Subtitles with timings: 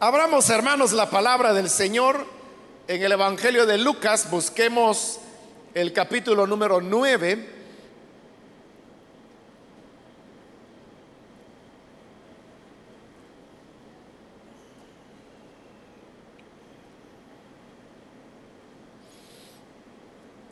[0.00, 2.26] Abramos, hermanos, la palabra del Señor
[2.88, 4.28] en el Evangelio de Lucas.
[4.28, 5.20] Busquemos
[5.72, 7.48] el capítulo número 9.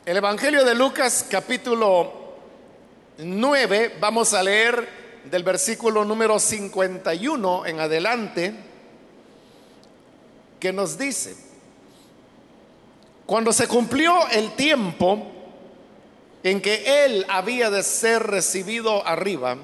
[0.06, 2.12] El Evangelio de Lucas capítulo
[3.18, 4.88] 9, vamos a leer
[5.24, 8.71] del versículo número 51 en adelante,
[10.62, 11.34] que nos dice,
[13.26, 15.26] cuando se cumplió el tiempo
[16.44, 19.56] en que él había de ser recibido arriba,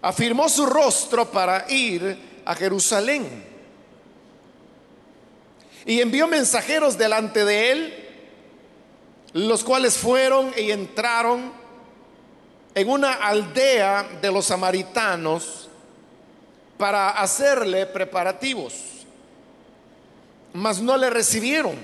[0.00, 3.44] afirmó su rostro para ir a Jerusalén
[5.84, 8.08] y envió mensajeros delante de él,
[9.34, 11.52] los cuales fueron y entraron
[12.74, 15.65] en una aldea de los samaritanos
[16.78, 18.74] para hacerle preparativos,
[20.52, 21.74] mas no le recibieron,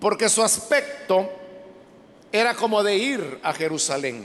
[0.00, 1.30] porque su aspecto
[2.30, 4.24] era como de ir a Jerusalén.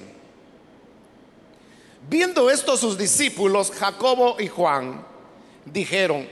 [2.10, 5.06] Viendo esto sus discípulos, Jacobo y Juan,
[5.66, 6.28] dijeron,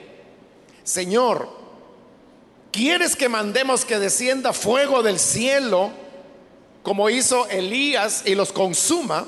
[0.84, 1.62] Señor,
[2.72, 5.92] ¿Quieres que mandemos que descienda fuego del cielo
[6.84, 9.28] como hizo Elías y los consuma?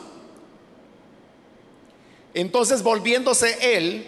[2.34, 4.08] Entonces volviéndose él,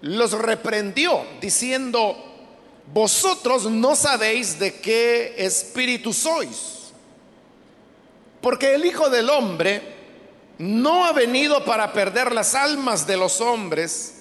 [0.00, 2.16] los reprendió diciendo,
[2.92, 6.92] vosotros no sabéis de qué espíritu sois,
[8.40, 9.82] porque el Hijo del Hombre
[10.58, 14.14] no ha venido para perder las almas de los hombres,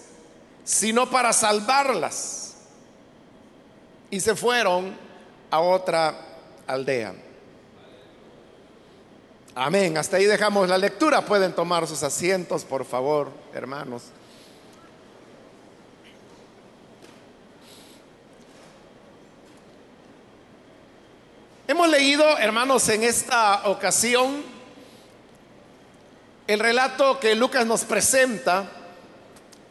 [0.64, 2.46] sino para salvarlas
[4.10, 4.96] y se fueron
[5.52, 6.16] a otra
[6.68, 7.14] aldea.
[9.58, 9.98] Amén.
[9.98, 11.22] Hasta ahí dejamos la lectura.
[11.22, 14.03] Pueden tomar sus asientos, por favor, hermanos.
[21.70, 24.44] Hemos leído, hermanos, en esta ocasión
[26.47, 28.69] el relato que Lucas nos presenta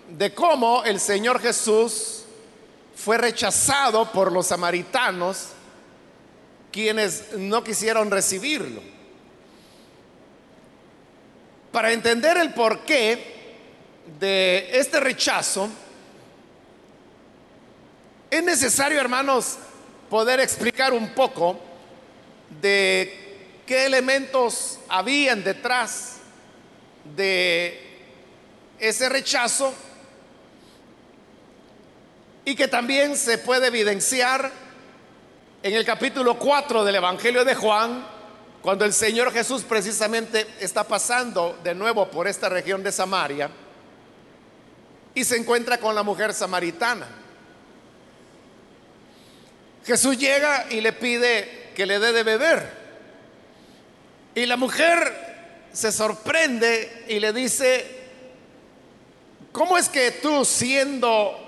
[0.08, 2.24] de cómo el Señor Jesús
[2.96, 5.48] fue rechazado por los samaritanos,
[6.72, 8.93] quienes no quisieron recibirlo.
[11.74, 13.18] Para entender el porqué
[14.20, 15.68] de este rechazo,
[18.30, 19.58] es necesario, hermanos,
[20.08, 21.58] poder explicar un poco
[22.62, 26.18] de qué elementos habían detrás
[27.16, 27.80] de
[28.78, 29.74] ese rechazo
[32.44, 34.48] y que también se puede evidenciar
[35.60, 38.13] en el capítulo 4 del Evangelio de Juan,
[38.64, 43.50] cuando el Señor Jesús precisamente está pasando de nuevo por esta región de Samaria
[45.14, 47.06] y se encuentra con la mujer samaritana.
[49.84, 52.70] Jesús llega y le pide que le dé de beber.
[54.34, 57.86] Y la mujer se sorprende y le dice,
[59.52, 61.38] ¿cómo es que tú siendo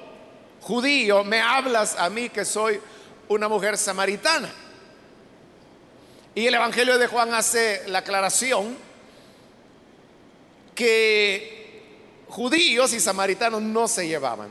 [0.60, 2.78] judío, me hablas a mí que soy
[3.28, 4.65] una mujer samaritana.
[6.36, 8.76] Y el Evangelio de Juan hace la aclaración
[10.74, 11.82] que
[12.28, 14.50] judíos y samaritanos no se llevaban.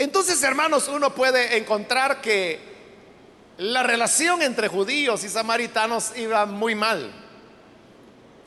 [0.00, 2.58] Entonces, hermanos, uno puede encontrar que
[3.58, 7.12] la relación entre judíos y samaritanos iba muy mal.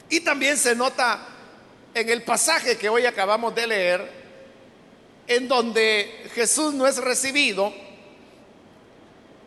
[0.10, 1.26] Y también se nota
[1.94, 4.12] en el pasaje que hoy acabamos de leer,
[5.28, 7.74] en donde Jesús no es recibido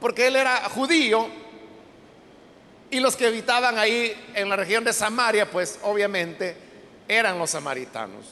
[0.01, 1.45] porque él era judío
[2.97, 6.57] y los que habitaban ahí en la región de Samaria, pues obviamente
[7.07, 8.25] eran los samaritanos.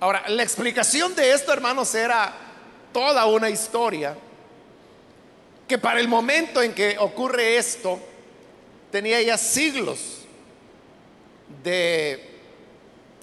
[0.00, 2.34] Ahora, la explicación de esto, hermanos, era
[2.92, 4.16] toda una historia
[5.68, 8.00] que para el momento en que ocurre esto,
[8.90, 10.22] tenía ya siglos
[11.62, 12.28] de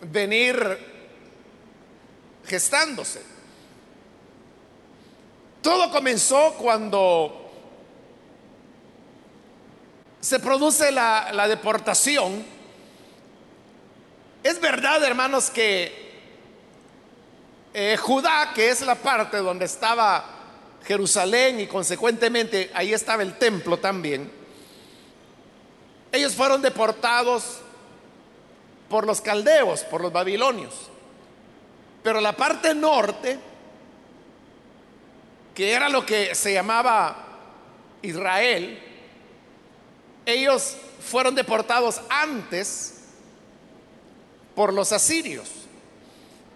[0.03, 0.79] venir
[2.45, 3.21] gestándose.
[5.61, 7.46] Todo comenzó cuando
[10.21, 12.43] se produce la, deportación.
[14.43, 16.07] Es verdad, hermanos, que
[17.73, 20.25] eh, Judá, que es la parte donde estaba
[20.85, 24.31] Jerusalén y consecuentemente ahí estaba el templo también,
[26.11, 27.59] ellos fueron deportados
[28.89, 30.73] por los caldeos, por los babilonios.
[32.01, 33.37] Pero la parte norte,
[35.53, 37.25] que era lo que se llamaba
[38.01, 38.86] Israel,
[40.27, 42.95] ellos fueron deportados antes
[44.53, 45.47] por los asirios.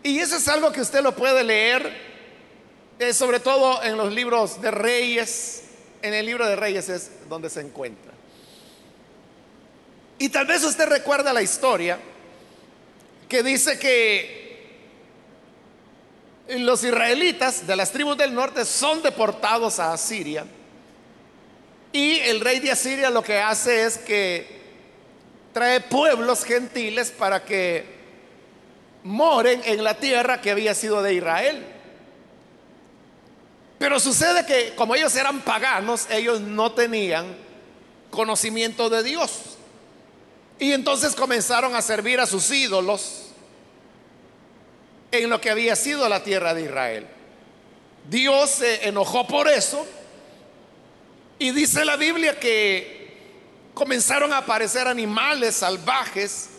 [0.04, 1.90] Y eso es algo que usted lo puede leer,
[3.00, 5.64] eh, sobre todo en los libros de Reyes.
[6.02, 8.12] En el libro de Reyes es donde se encuentra.
[10.20, 11.98] Y tal vez usted recuerda la historia
[13.30, 14.42] que dice que
[16.50, 20.46] los israelitas de las tribus del norte son deportados a Asiria.
[21.94, 24.62] Y el rey de Asiria lo que hace es que
[25.54, 27.86] trae pueblos gentiles para que
[29.04, 31.66] moren en la tierra que había sido de Israel.
[33.78, 37.36] Pero sucede que como ellos eran paganos, ellos no tenían
[38.10, 39.58] conocimiento de Dios.
[40.60, 43.32] Y entonces comenzaron a servir a sus ídolos
[45.12, 47.08] en lo que había sido la tierra de Israel.
[48.08, 49.86] Dios se enojó por eso
[51.42, 56.50] y dice la Biblia que comenzaron a aparecer animales salvajes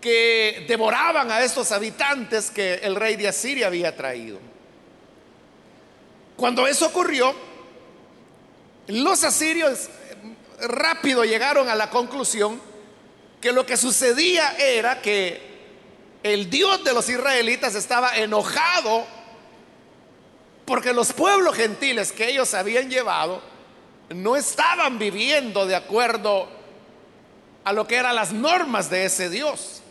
[0.00, 4.40] que devoraban a estos habitantes que el rey de Asiria había traído.
[6.36, 7.36] Cuando eso ocurrió,
[8.88, 9.88] los asirios
[10.60, 12.60] rápido llegaron a la conclusión
[13.40, 15.40] que lo que sucedía era que
[16.24, 19.06] el Dios de los israelitas estaba enojado
[20.64, 23.53] porque los pueblos gentiles que ellos habían llevado
[24.10, 26.48] no estaban viviendo de acuerdo
[27.64, 29.82] a lo que eran las normas de ese Dios.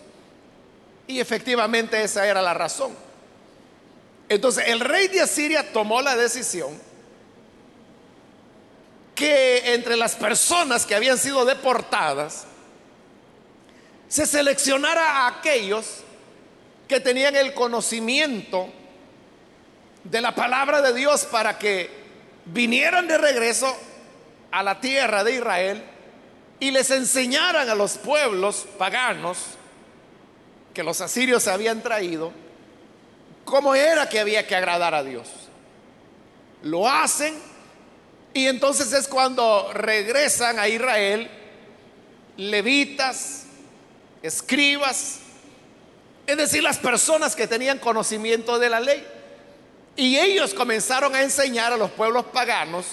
[1.08, 2.96] Y efectivamente esa era la razón.
[4.30, 6.80] Entonces el rey de Asiria tomó la decisión
[9.16, 12.46] que entre las personas que habían sido deportadas
[14.08, 16.04] se seleccionara a aquellos
[16.88, 18.70] que tenían el conocimiento
[20.04, 21.90] de la palabra de Dios para que
[22.46, 23.76] vinieran de regreso
[24.54, 25.84] a la tierra de Israel
[26.60, 29.40] y les enseñaran a los pueblos paganos
[30.76, 32.32] que los asirios habían traído
[33.46, 35.28] cómo era que había que agradar a Dios.
[36.62, 37.34] Lo hacen
[38.32, 41.32] y entonces es cuando regresan a Israel
[42.38, 43.46] levitas,
[44.22, 45.18] escribas,
[46.28, 49.04] es decir, las personas que tenían conocimiento de la ley.
[49.96, 52.86] Y ellos comenzaron a enseñar a los pueblos paganos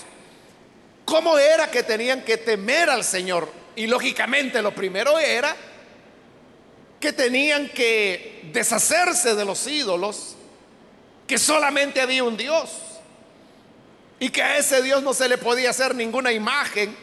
[1.10, 3.48] cómo era que tenían que temer al Señor.
[3.74, 5.56] Y lógicamente lo primero era
[7.00, 10.36] que tenían que deshacerse de los ídolos,
[11.26, 12.70] que solamente había un Dios
[14.20, 16.96] y que a ese Dios no se le podía hacer ninguna imagen.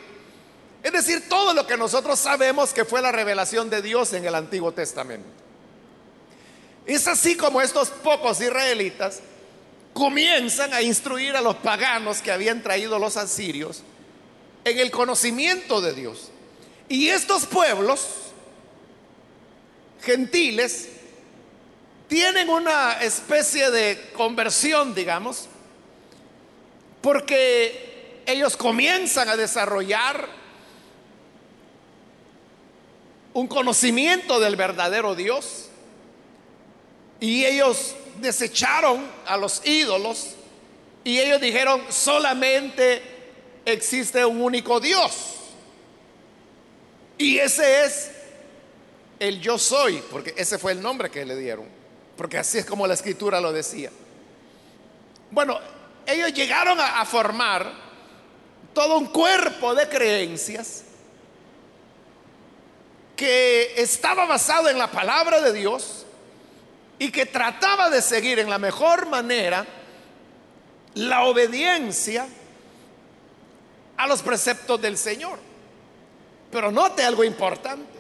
[0.83, 4.36] Es decir, todo lo que nosotros sabemos que fue la revelación de Dios en el
[4.36, 5.27] Antiguo Testamento.
[6.86, 9.19] Es así como estos pocos israelitas
[9.92, 13.83] comienzan a instruir a los paganos que habían traído los asirios
[14.69, 16.29] en el conocimiento de Dios.
[16.89, 18.07] Y estos pueblos
[20.01, 20.89] gentiles
[22.07, 25.47] tienen una especie de conversión, digamos,
[27.01, 30.27] porque ellos comienzan a desarrollar
[33.33, 35.65] un conocimiento del verdadero Dios
[37.19, 40.35] y ellos desecharon a los ídolos
[41.03, 43.16] y ellos dijeron, solamente
[43.67, 45.35] existe un único Dios.
[47.17, 48.11] Y ese es
[49.19, 51.65] el yo soy, porque ese fue el nombre que le dieron,
[52.15, 53.91] porque así es como la escritura lo decía.
[55.31, 55.59] Bueno,
[56.06, 57.69] ellos llegaron a, formar
[58.73, 60.83] todo un cuerpo de creencias
[63.15, 66.06] que estaba basado en la palabra de Dios
[66.99, 69.65] y que trataba de seguir en la mejor manera
[70.94, 72.27] la obediencia
[73.97, 75.39] a los preceptos del Señor.
[76.51, 77.97] Pero note algo importante.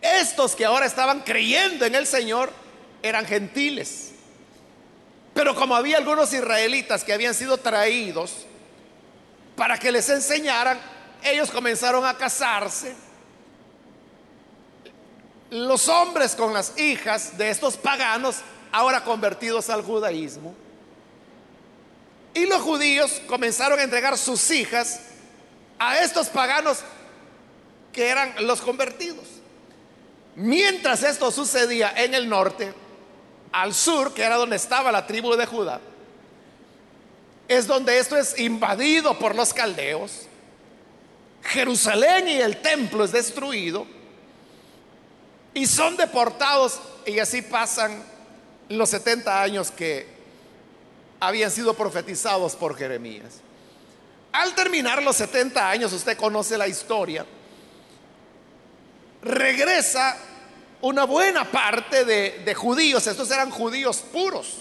[0.00, 2.50] Estos que ahora estaban creyendo en el Señor
[3.02, 4.12] eran gentiles.
[5.34, 8.46] Pero como había algunos israelitas que habían sido traídos
[9.56, 10.78] para que les enseñaran,
[11.22, 12.94] ellos comenzaron a casarse
[15.50, 18.38] los hombres con las hijas de estos paganos,
[18.72, 20.54] ahora convertidos al judaísmo.
[22.34, 25.00] Y los judíos comenzaron a entregar sus hijas
[25.78, 26.78] a estos paganos
[27.92, 29.24] que eran los convertidos.
[30.34, 32.74] Mientras esto sucedía en el norte,
[33.52, 35.80] al sur, que era donde estaba la tribu de Judá,
[37.46, 40.22] es donde esto es invadido por los caldeos.
[41.44, 43.86] Jerusalén y el templo es destruido
[45.52, 48.02] y son deportados y así pasan
[48.68, 50.13] los 70 años que
[51.20, 53.40] habían sido profetizados por Jeremías.
[54.32, 57.24] Al terminar los 70 años, usted conoce la historia,
[59.22, 60.16] regresa
[60.80, 64.56] una buena parte de, judíos, estos eran judíos puros,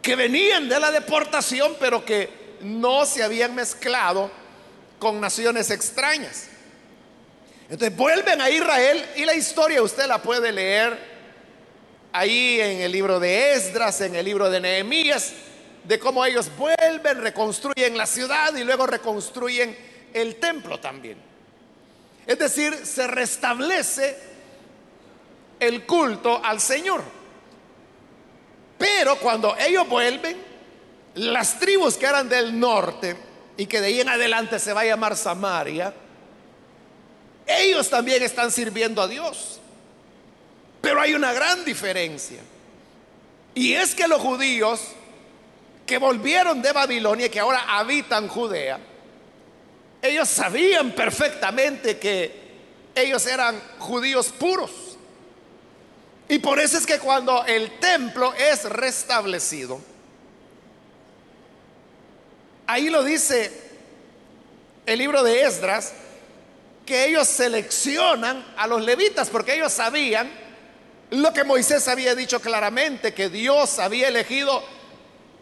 [0.00, 4.30] que venían de la deportación, pero que no se habían mezclado
[4.98, 6.46] con naciones extrañas.
[7.68, 11.15] Entonces vuelven a Israel y la historia usted la puede leer
[12.12, 15.32] ahí en el libro de Esdras, en el libro de Nehemías,
[15.84, 19.76] de cómo ellos vuelven, reconstruyen la ciudad y luego reconstruyen
[20.12, 21.18] el templo también.
[22.26, 24.16] Es decir, se restablece
[25.60, 27.02] el culto al Señor.
[28.78, 30.36] Pero cuando ellos vuelven,
[31.14, 33.16] las tribus que eran del norte
[33.56, 35.94] y que de ahí en adelante se va a llamar Samaria,
[37.46, 39.60] ellos también están sirviendo a Dios.
[40.80, 42.40] Pero hay una gran diferencia.
[43.54, 44.80] Y es que los judíos
[45.86, 48.78] que volvieron de Babilonia y que ahora habitan Judea,
[50.02, 52.46] ellos sabían perfectamente que
[52.94, 54.70] ellos eran judíos puros.
[56.28, 59.80] Y por eso es que cuando el templo es restablecido,
[62.66, 63.66] ahí lo dice
[64.86, 65.92] el libro de Esdras,
[66.84, 70.30] que ellos seleccionan a los levitas porque ellos sabían
[71.10, 74.62] lo que Moisés había dicho claramente, que Dios había elegido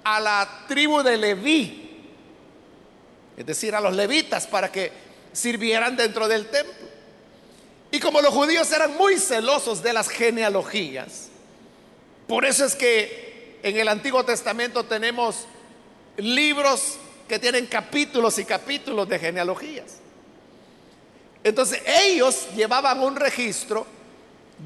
[0.04, 1.80] a la tribu de Leví,
[3.37, 4.92] es decir, a los levitas para que
[5.33, 6.88] sirvieran dentro del templo.
[7.90, 11.28] Y como los judíos eran muy celosos de las genealogías,
[12.26, 15.47] por eso es que en el Antiguo Testamento tenemos
[16.16, 16.97] libros
[17.28, 19.99] que tienen capítulos y capítulos de genealogías.
[21.42, 23.87] Entonces ellos llevaban un registro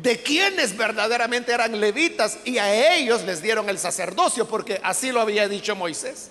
[0.03, 5.21] de quienes verdaderamente eran levitas y a ellos les dieron el sacerdocio porque así lo
[5.21, 6.31] había dicho Moisés.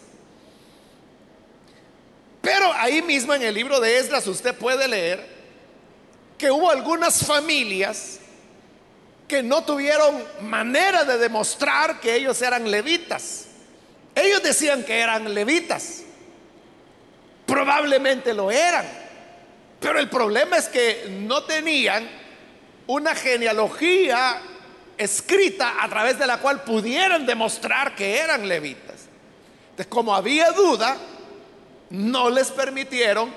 [2.41, 5.27] Pero ahí mismo en el libro de Esdras usted puede leer
[6.38, 8.19] que hubo algunas familias
[9.27, 13.47] que no tuvieron manera de demostrar que ellos eran levitas.
[14.15, 16.03] Ellos decían que eran levitas.
[17.45, 19.07] Probablemente lo eran
[19.79, 22.07] pero el problema es que no tenían
[22.88, 24.41] una genealogía
[24.98, 28.96] escrita a través de la cual pudieran demostrar que eran levitas.
[29.72, 30.98] Entonces, como había duda,
[31.89, 33.32] no les permitieron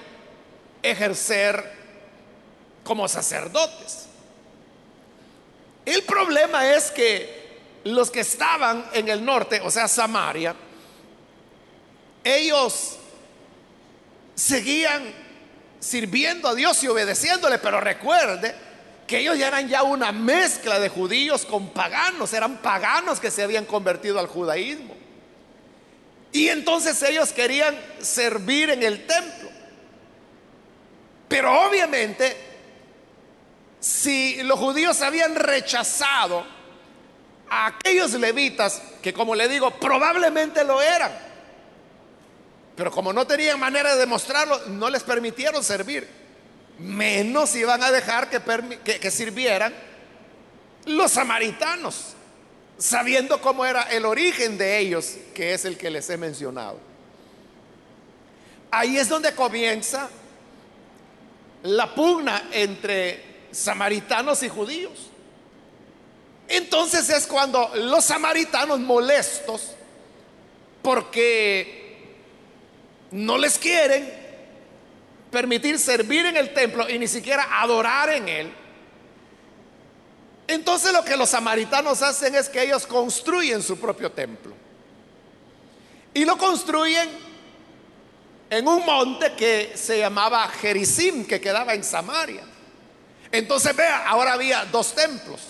[0.82, 1.72] ejercer
[2.84, 4.06] como sacerdotes.
[5.84, 10.54] El problema es que los que estaban en el norte, o sea, Samaria,
[12.22, 12.96] ellos
[14.34, 15.02] seguían
[15.78, 18.69] sirviendo a Dios y obedeciéndole, pero recuerde
[19.10, 23.42] que ellos ya eran ya una mezcla de judíos con paganos, eran paganos que se
[23.42, 24.94] habían convertido al judaísmo.
[26.30, 29.50] Y entonces ellos querían servir en el templo.
[31.26, 32.36] Pero obviamente,
[33.80, 36.46] si los judíos habían rechazado
[37.48, 41.10] a aquellos levitas, que como le digo, probablemente lo eran,
[42.76, 46.19] pero como no tenían manera de demostrarlo, no les permitieron servir.
[46.80, 49.74] Menos iban a dejar que, sirvieran
[50.86, 52.14] los samaritanos,
[52.78, 56.78] sabiendo cómo era el origen de ellos, que es el que les he mencionado.
[58.70, 60.08] Ahí es donde comienza
[61.64, 65.10] la pugna entre samaritanos y judíos.
[66.48, 69.72] Entonces es cuando los samaritanos molestos,
[70.80, 72.08] porque
[73.10, 74.19] no les quieren
[75.30, 78.52] permitir servir en el templo y ni siquiera adorar en él.
[80.46, 84.52] Entonces lo que los samaritanos hacen es que ellos construyen su propio templo.
[86.12, 87.08] Y lo construyen
[88.50, 92.42] en un monte que se llamaba Gerizim, que quedaba en Samaria.
[93.30, 95.40] Entonces vea, ahora había dos templos.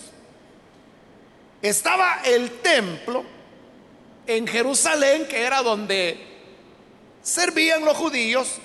[1.62, 3.24] Estaba el templo
[4.26, 6.26] en Jerusalén, que era donde
[7.22, 8.58] servían los judíos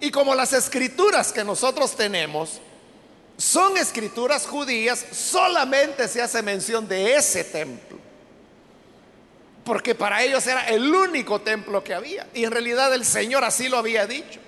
[0.00, 2.60] y como las escrituras que nosotros tenemos
[3.36, 7.98] son escrituras judías, solamente se hace mención de ese templo.
[9.64, 12.26] Porque para ellos era el único templo que había.
[12.34, 14.40] Y en realidad el Señor así lo había dicho.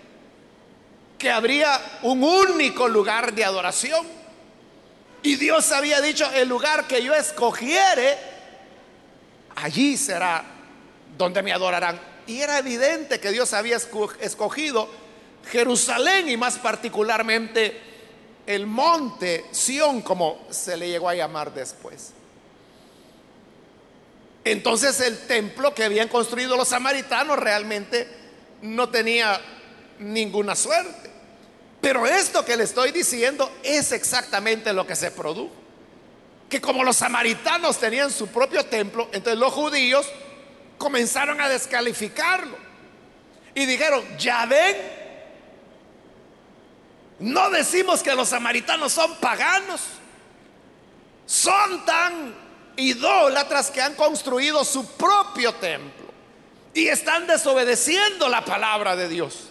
[1.19, 4.07] Que habría un único lugar de adoración.
[5.23, 8.19] Y Dios había dicho, el lugar que yo escogiere,
[9.55, 10.45] allí será
[11.17, 12.01] donde me adorarán.
[12.27, 13.79] Y era evidente que Dios había
[14.21, 15.02] escogido
[15.51, 17.81] Jerusalén y más particularmente
[18.47, 22.13] el monte Sión, como se le llegó a llamar después.
[24.45, 28.09] Entonces el templo que habían construido los samaritanos realmente
[28.63, 29.41] no tenía
[29.99, 31.11] ninguna suerte.
[31.81, 35.53] Pero esto que le estoy diciendo es exactamente lo que se produjo.
[36.49, 40.07] Que como los samaritanos tenían su propio templo, entonces los judíos
[40.79, 42.57] comenzaron a descalificarlo.
[43.55, 44.77] Y dijeron, ya ven,
[47.23, 49.81] no decimos que los samaritanos son paganos,
[51.25, 52.35] son tan
[52.77, 56.07] idólatras que han construido su propio templo
[56.75, 59.51] y están desobedeciendo la palabra de Dios.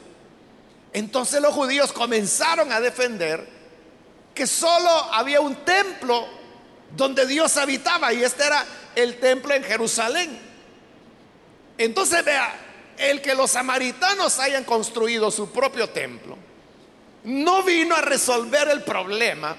[0.92, 3.48] Entonces los judíos comenzaron a defender
[4.36, 6.28] que solo había un templo
[6.94, 10.38] donde Dios habitaba y este era el templo en Jerusalén.
[11.78, 12.54] Entonces vea,
[12.98, 16.51] el que los samaritanos hayan construido su propio templo
[17.24, 19.56] no vino a resolver el problema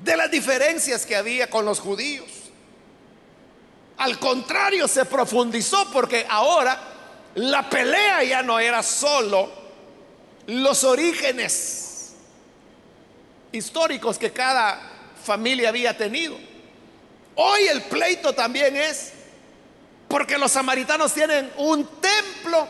[0.00, 2.28] de las diferencias que había con los judíos.
[3.98, 6.78] Al contrario, se profundizó porque ahora
[7.34, 9.50] la pelea ya no era solo
[10.46, 12.14] los orígenes
[13.52, 14.80] históricos que cada
[15.22, 16.36] familia había tenido.
[17.36, 19.12] Hoy el pleito también es
[20.08, 22.68] porque los samaritanos tienen un templo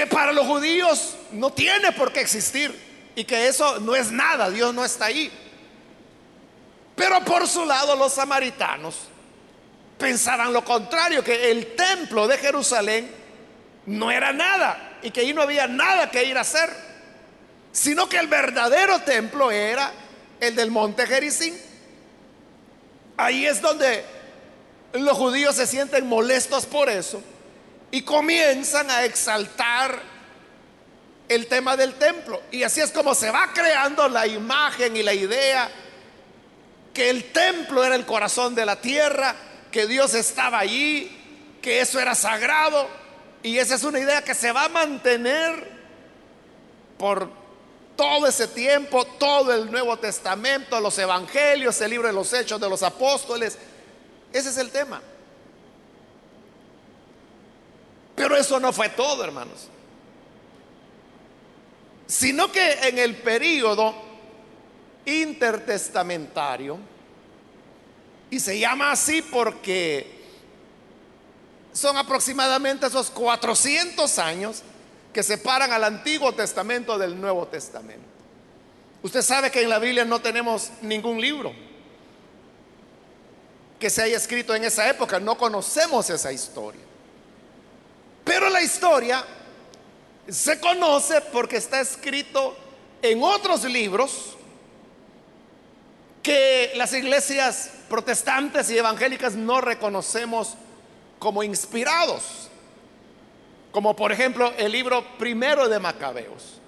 [0.00, 2.74] que para los judíos no tiene por qué existir
[3.14, 5.30] y que eso no es nada, Dios no está ahí.
[6.96, 8.96] Pero por su lado los samaritanos
[9.98, 13.10] pensaban lo contrario, que el templo de Jerusalén
[13.84, 16.74] no era nada y que ahí no había nada que ir a hacer,
[17.70, 19.92] sino que el verdadero templo era
[20.40, 21.60] el del monte Jericín.
[23.18, 24.02] Ahí es donde
[24.94, 27.22] los judíos se sienten molestos por eso
[27.90, 30.00] y comienzan a exaltar
[31.28, 32.42] el tema del templo.
[32.50, 35.70] Y así es como se va creando la imagen y la idea
[36.92, 39.34] que el templo era el corazón de la tierra,
[39.70, 42.88] que Dios estaba allí, que eso era sagrado.
[43.42, 45.70] Y esa es una idea que se va a mantener
[46.98, 47.30] por
[47.96, 52.68] todo ese tiempo, todo el Nuevo Testamento, los Evangelios, el libro de los Hechos de
[52.68, 53.56] los Apóstoles.
[54.32, 55.00] Ese es el tema.
[58.20, 59.68] Pero eso no fue todo, hermanos.
[62.06, 63.94] Sino que en el periodo
[65.06, 66.76] intertestamentario,
[68.28, 70.20] y se llama así porque
[71.72, 74.64] son aproximadamente esos 400 años
[75.14, 78.04] que separan al Antiguo Testamento del Nuevo Testamento.
[79.02, 81.54] Usted sabe que en la Biblia no tenemos ningún libro
[83.78, 86.89] que se haya escrito en esa época, no conocemos esa historia.
[88.62, 89.24] Historia
[90.28, 92.56] se conoce porque está escrito
[93.02, 94.36] en otros libros
[96.22, 100.54] que las iglesias protestantes y evangélicas no reconocemos
[101.18, 102.48] como inspirados,
[103.72, 106.60] como por ejemplo el libro primero de Macabeos.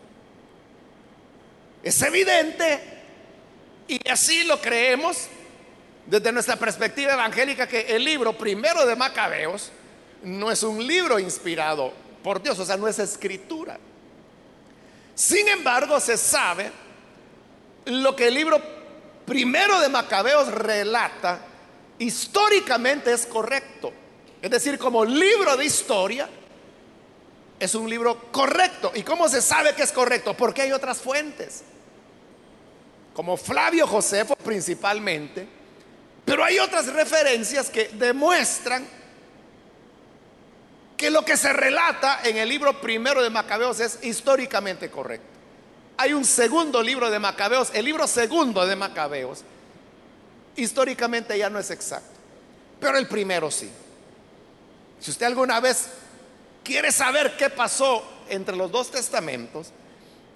[1.82, 2.80] Es evidente,
[3.88, 5.28] y así lo creemos
[6.06, 9.70] desde nuestra perspectiva evangélica, que el libro primero de Macabeos
[10.22, 13.78] no es un libro inspirado por Dios, o sea, no es escritura.
[15.14, 16.70] Sin embargo, se sabe
[17.86, 18.60] lo que el libro
[19.26, 21.40] primero de Macabeos relata,
[21.98, 23.92] históricamente es correcto.
[24.40, 26.28] Es decir, como libro de historia,
[27.58, 28.92] es un libro correcto.
[28.94, 30.34] ¿Y cómo se sabe que es correcto?
[30.34, 31.62] Porque hay otras fuentes,
[33.14, 35.46] como Flavio Josefo principalmente,
[36.24, 38.86] pero hay otras referencias que demuestran
[41.02, 45.26] que lo que se relata en el libro primero de Macabeos es históricamente correcto.
[45.96, 49.42] Hay un segundo libro de Macabeos, el libro segundo de Macabeos,
[50.54, 52.20] históricamente ya no es exacto,
[52.78, 53.68] pero el primero sí.
[55.00, 55.88] Si usted alguna vez
[56.62, 59.72] quiere saber qué pasó entre los dos testamentos,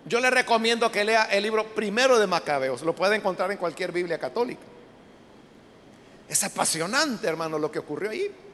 [0.04, 3.92] yo le recomiendo que lea el libro primero de Macabeos, lo puede encontrar en cualquier
[3.92, 4.62] Biblia católica.
[6.28, 8.45] Es apasionante, hermano, lo que ocurrió ahí.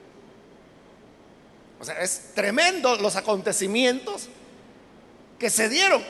[1.82, 4.28] O sea, es tremendo los acontecimientos
[5.36, 6.00] que se dieron.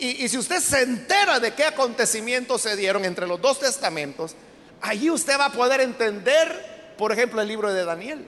[0.00, 4.34] Y, si usted se entera de qué acontecimientos se dieron entre los dos testamentos,
[4.80, 8.26] allí usted va a poder entender, por ejemplo, el libro de Daniel.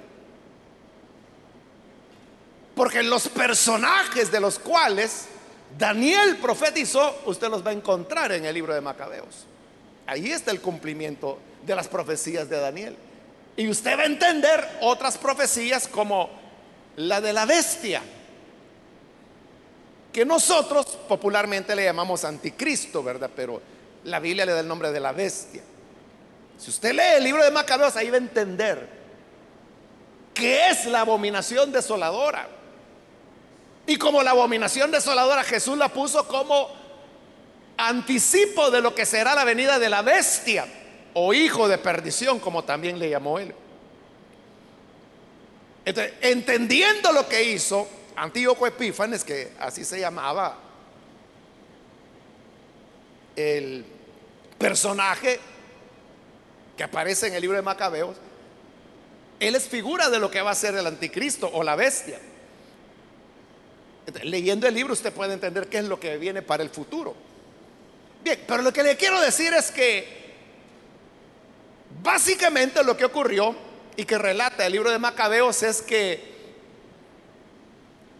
[2.77, 5.25] Porque los personajes de los cuales
[5.77, 9.45] Daniel profetizó, usted los va a encontrar en el libro de Macabeos.
[10.07, 12.97] Ahí está el cumplimiento de las profecías de Daniel.
[13.57, 16.42] Y usted va a entender otras profecías como
[16.97, 18.03] la de la bestia
[20.13, 23.31] que nosotros popularmente le llamamos anticristo, ¿verdad?
[23.35, 23.63] Pero
[24.05, 25.63] la Biblia le da el nombre de la bestia.
[26.59, 28.89] Si usted lee el libro de Macabeos, ahí va a entender
[30.35, 32.47] que es la abominación desoladora.
[33.87, 36.69] Y como la abominación desoladora, Jesús la puso como
[37.77, 40.67] anticipo de lo que será la venida de la bestia
[41.15, 43.55] o hijo de perdición, como también le llamó él.
[45.85, 50.59] Entonces, entendiendo lo que hizo Antíoco Epífanes, que así se llamaba
[53.35, 53.85] el
[54.59, 55.41] personaje
[56.77, 58.17] que aparece en el libro de Macabeos,
[59.41, 62.21] él es figura de lo que va a ser el anticristo o la bestia.
[64.23, 67.15] leyendo el libro usted puede entender qué es lo que viene para el futuro.
[68.23, 70.23] Bien, pero lo que le quiero decir es que
[72.03, 76.33] básicamente lo que ocurrió y que relata el libro de Macabeos es que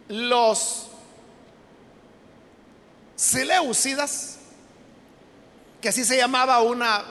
[0.07, 0.87] los
[3.15, 4.37] Seleucidas,
[5.81, 7.03] que así se llamaba una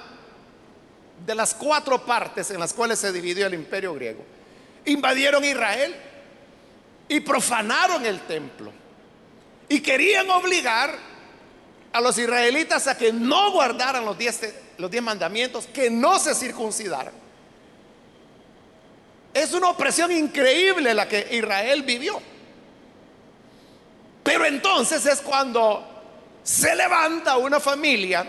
[1.24, 4.24] de las cuatro partes en las cuales se dividió el imperio griego,
[4.84, 5.94] invadieron Israel
[7.08, 8.72] y profanaron el templo
[9.68, 10.94] y querían obligar
[11.92, 14.40] a los israelitas a que no guardaran los diez,
[14.78, 17.21] los diez mandamientos, que no se circuncidaran.
[19.34, 22.20] Es una opresión increíble la que Israel vivió.
[24.22, 25.84] Pero entonces es cuando
[26.42, 28.26] se levanta una familia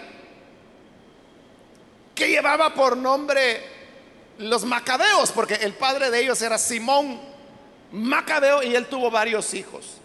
[2.16, 3.62] que llevaba por nombre
[4.38, 7.20] los macabeos, porque el padre de ellos era Simón
[7.92, 9.98] Macabeo y él tuvo varios hijos.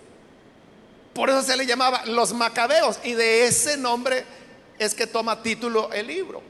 [1.14, 4.24] Por eso se le llamaba los macabeos y de ese nombre
[4.78, 6.42] es que toma título el libro.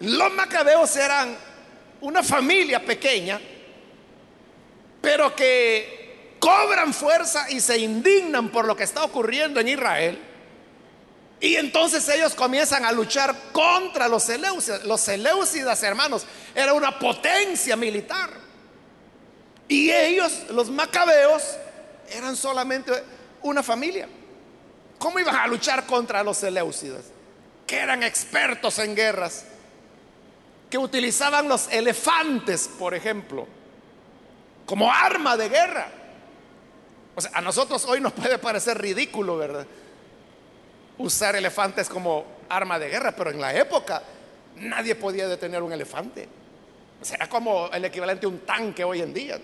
[0.00, 1.36] Los macabeos eran
[2.00, 3.40] una familia pequeña,
[5.00, 10.18] pero que cobran fuerza y se indignan por lo que está ocurriendo en Israel
[11.40, 14.84] y entonces ellos comienzan a luchar contra los Seleucidas.
[14.84, 18.30] Los Seleucidas, hermanos, era una potencia militar.
[19.68, 21.42] Y ellos, los macabeos,
[22.10, 22.92] eran solamente
[23.42, 24.08] una familia.
[24.98, 27.04] ¿Cómo iban a luchar contra los Seleucidas?
[27.66, 29.44] Que eran expertos en guerras,
[30.70, 33.46] que utilizaban los elefantes, por ejemplo,
[34.66, 35.88] como arma de guerra.
[37.14, 39.66] O sea, a nosotros hoy nos puede parecer ridículo, ¿verdad?
[40.98, 44.02] usar elefantes como arma de guerra, pero en la época
[44.56, 46.28] nadie podía detener un elefante.
[47.00, 49.38] Será como el equivalente a un tanque hoy en día.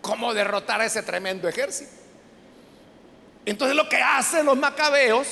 [0.00, 1.90] ¿Cómo derrotar a ese tremendo ejército?
[3.44, 5.28] Entonces lo que hacen los macabeos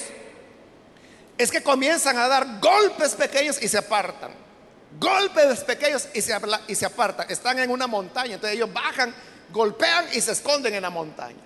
[1.37, 4.33] es que comienzan a dar golpes pequeños y se apartan.
[4.99, 6.37] Golpes pequeños y se,
[6.69, 7.31] y se apartan.
[7.31, 9.15] Están en una montaña, entonces ellos bajan,
[9.53, 11.39] golpean y se esconden en la montaña.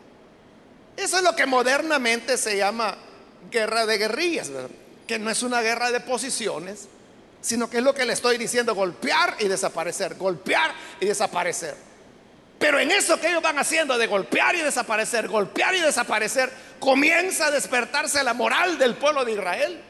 [0.97, 2.97] Eso es lo que modernamente se llama
[3.51, 4.51] guerra de guerrillas,
[5.07, 6.89] que no es una guerra de posiciones,
[7.41, 11.77] sino que es lo que le estoy diciendo, golpear y desaparecer, golpear y desaparecer.
[12.59, 17.47] Pero en eso que ellos van haciendo de golpear y desaparecer, golpear y desaparecer, comienza
[17.47, 19.83] a despertarse la moral del pueblo de Israel.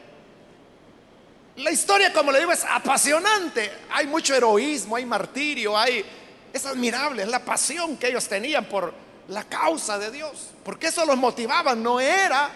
[1.57, 3.71] La historia, como le digo, es apasionante.
[3.91, 6.05] Hay mucho heroísmo, hay martirio, hay...
[6.51, 8.93] Es admirable, es la pasión que ellos tenían por
[9.27, 10.51] la causa de Dios.
[10.63, 12.49] Porque eso los motivaba, no era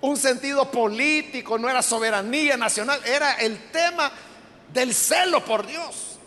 [0.00, 4.10] un sentido político, no era soberanía nacional, era el tema
[4.72, 6.18] del celo por Dios.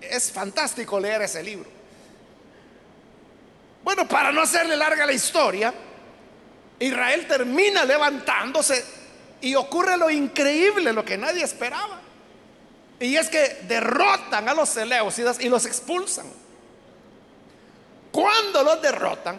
[0.00, 1.68] Es fantástico leer ese libro.
[3.82, 5.72] Bueno, para no hacerle larga la historia,
[6.78, 8.99] Israel termina levantándose
[9.40, 12.00] y ocurre lo increíble, lo que nadie esperaba.
[12.98, 16.26] Y es que derrotan a los Seleucidas y los expulsan.
[18.12, 19.38] Cuando los derrotan,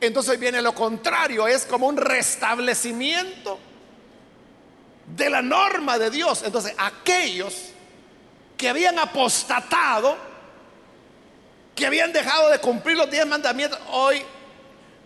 [0.00, 3.58] entonces viene lo contrario, es como un restablecimiento
[5.06, 6.42] de la norma de Dios.
[6.44, 7.70] Entonces aquellos
[8.56, 10.16] que habían apostatado,
[11.74, 14.22] que habían dejado de cumplir los diez mandamientos, hoy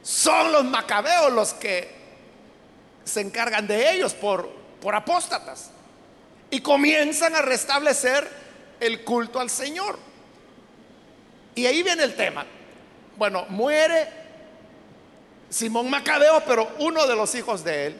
[0.03, 2.00] son los macabeos los que
[3.05, 4.49] se encargan de ellos por,
[4.81, 5.71] por apóstatas.
[6.51, 8.29] Y comienzan a restablecer
[8.81, 9.99] el culto al Señor.
[11.55, 12.47] Y ahí viene el tema.
[13.17, 14.09] Bueno, muere
[15.51, 17.97] Simón Macabeo, pero uno de los hijos de él,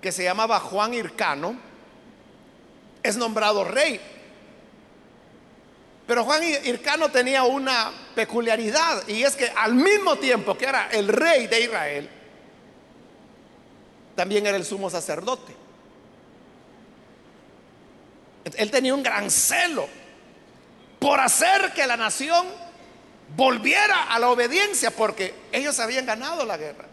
[0.00, 1.56] que se llamaba Juan Hircano,
[3.02, 4.00] es nombrado rey.
[6.06, 11.08] Pero Juan Hircano tenía una peculiaridad y es que al mismo tiempo que era el
[11.08, 12.08] rey de Israel,
[14.18, 15.54] también era el sumo sacerdote.
[18.56, 19.88] Él tenía un gran celo
[20.98, 22.44] por hacer que la nación
[23.36, 26.86] volviera a la obediencia porque ellos habían ganado la guerra.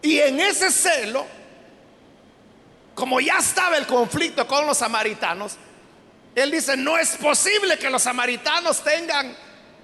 [0.00, 1.26] Y en ese celo,
[2.94, 5.56] como ya estaba el conflicto con los samaritanos,
[6.34, 9.36] él dice, no es posible que los samaritanos tengan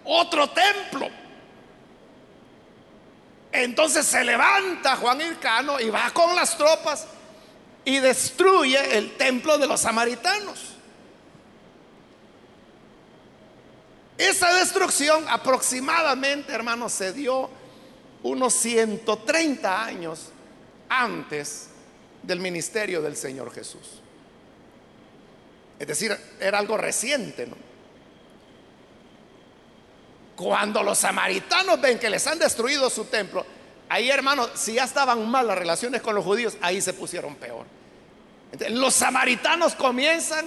[0.05, 1.07] otro templo.
[3.55, 7.07] Entonces se levanta Juan Hircano y va con las tropas
[7.85, 10.75] y destruye el templo de los samaritanos.
[14.19, 17.49] Esa destrucción aproximadamente, hermanos, se dio
[18.25, 20.31] unos 130 años
[20.89, 21.69] antes
[22.25, 24.01] del ministerio del Señor Jesús.
[25.79, 27.64] Es decir, era algo reciente, ¿no?
[30.37, 33.47] Cuando los samaritanos ven que les han destruido su templo,
[33.89, 37.67] ahí hermanos, si ya estaban mal las relaciones con los judíos, ahí se pusieron peor.
[38.71, 40.47] los samaritanos comienzan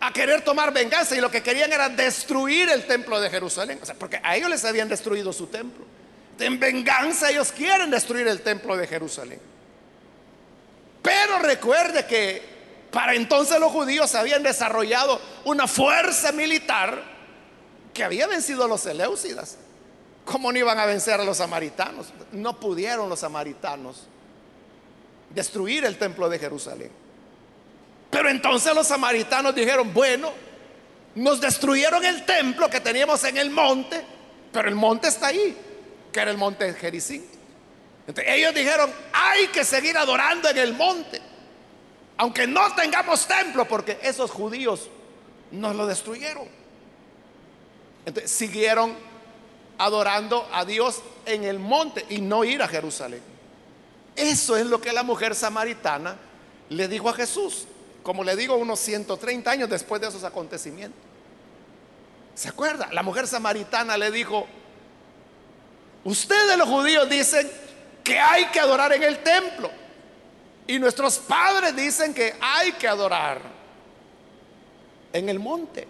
[0.00, 3.86] a querer tomar venganza y lo que querían era destruir el templo de Jerusalén, o
[3.86, 5.84] sea, porque a ellos les habían destruido su templo.
[6.38, 9.40] En venganza ellos quieren destruir el templo de Jerusalén.
[11.02, 12.42] Pero recuerde que
[12.90, 17.09] para entonces los judíos habían desarrollado una fuerza militar
[18.00, 19.58] que había vencido a los Seleucidas.
[20.24, 22.06] ¿Cómo no iban a vencer a los samaritanos?
[22.32, 24.04] No pudieron los samaritanos
[25.28, 26.90] destruir el templo de Jerusalén.
[28.10, 30.32] Pero entonces los samaritanos dijeron, bueno,
[31.14, 34.02] nos destruyeron el templo que teníamos en el monte,
[34.50, 35.54] pero el monte está ahí,
[36.10, 37.22] que era el monte Jericín.
[38.06, 41.20] Entonces, ellos dijeron, hay que seguir adorando en el monte,
[42.16, 44.88] aunque no tengamos templo, porque esos judíos
[45.50, 46.59] nos lo destruyeron.
[48.24, 48.94] Siguieron
[49.78, 53.22] adorando a Dios en el monte y no ir a Jerusalén.
[54.16, 56.16] Eso es lo que la mujer samaritana
[56.68, 57.66] le dijo a Jesús,
[58.02, 61.00] como le digo, unos 130 años después de esos acontecimientos.
[62.34, 62.88] ¿Se acuerda?
[62.92, 64.46] La mujer samaritana le dijo,
[66.04, 67.50] ustedes los judíos dicen
[68.04, 69.70] que hay que adorar en el templo.
[70.66, 73.40] Y nuestros padres dicen que hay que adorar
[75.12, 75.86] en el monte.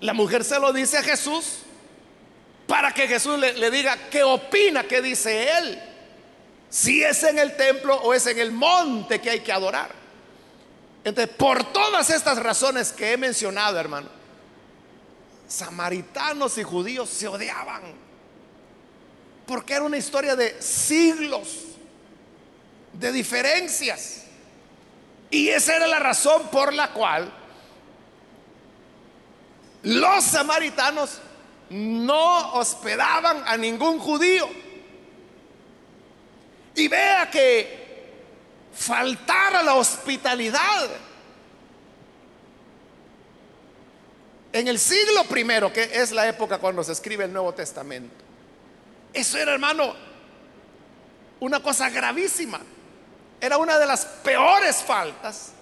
[0.00, 1.58] La mujer se lo dice a Jesús
[2.66, 5.82] para que Jesús le, diga qué opina, qué dice él.
[6.68, 9.90] Si es en el templo o es en el monte que hay que adorar.
[11.02, 14.08] Entonces, por todas estas razones que he mencionado, hermano,
[15.48, 17.82] samaritanos y judíos se odiaban.
[19.46, 21.64] Porque era una historia de siglos,
[22.92, 24.24] de diferencias.
[25.30, 27.32] Y esa era la razón por la cual
[29.82, 31.20] los samaritanos
[31.70, 34.48] no hospedaban a ningún judío.
[36.74, 37.88] Y vea que
[38.72, 40.88] faltar la hospitalidad
[44.52, 48.24] en el siglo primero, que es la época cuando se escribe el Nuevo Testamento.
[49.12, 49.94] Eso era, hermano,
[51.40, 52.60] una cosa gravísima.
[53.40, 55.52] Era una de las peores faltas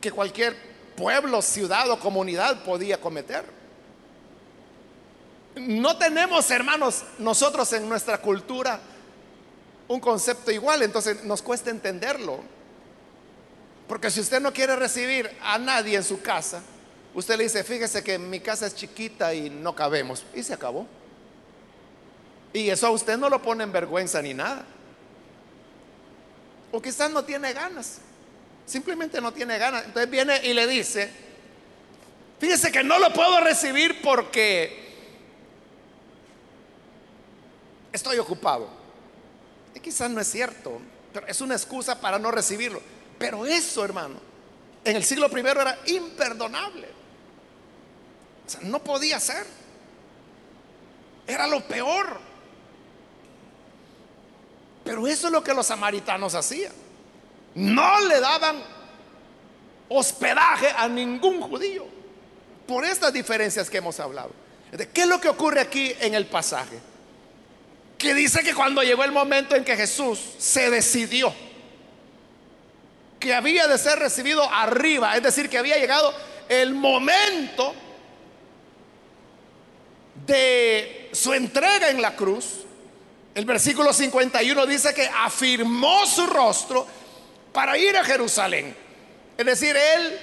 [0.00, 0.71] que cualquier
[1.02, 3.44] pueblo, ciudad o comunidad podía cometer.
[5.56, 8.78] No tenemos, hermanos, nosotros en nuestra cultura
[9.88, 12.38] un concepto igual, entonces nos cuesta entenderlo.
[13.88, 16.62] Porque si usted no quiere recibir a nadie en su casa,
[17.14, 20.24] usted le dice, fíjese que mi casa es chiquita y no cabemos.
[20.36, 20.86] Y se acabó.
[22.52, 24.64] Y eso a usted no lo pone en vergüenza ni nada.
[26.70, 27.98] O quizás no tiene ganas.
[28.66, 29.84] Simplemente no tiene ganas.
[29.84, 31.10] Entonces viene y le dice,
[32.38, 34.82] fíjese que no lo puedo recibir porque
[37.92, 38.68] estoy ocupado.
[39.74, 40.80] Y quizás no es cierto,
[41.12, 42.80] pero es una excusa para no recibirlo.
[43.18, 44.16] Pero eso, hermano,
[44.84, 46.88] en el siglo primero era imperdonable.
[48.46, 49.46] O sea, no podía ser.
[51.26, 52.18] Era lo peor.
[54.84, 56.81] Pero eso es lo que los samaritanos hacían.
[57.54, 58.62] No le daban
[59.88, 61.86] hospedaje a ningún judío.
[62.66, 64.30] Por estas diferencias que hemos hablado.
[64.92, 66.80] ¿Qué es lo que ocurre aquí en el pasaje?
[68.02, 71.32] que dice que cuando llegó el momento en que Jesús se decidió
[73.20, 76.12] que había de ser recibido arriba, es decir, que había llegado
[76.48, 77.72] el momento
[80.26, 82.64] de su entrega en la cruz,
[83.36, 86.84] el versículo 51 dice que afirmó su rostro
[87.52, 88.74] para ir a Jerusalén.
[89.36, 90.18] Es decir, él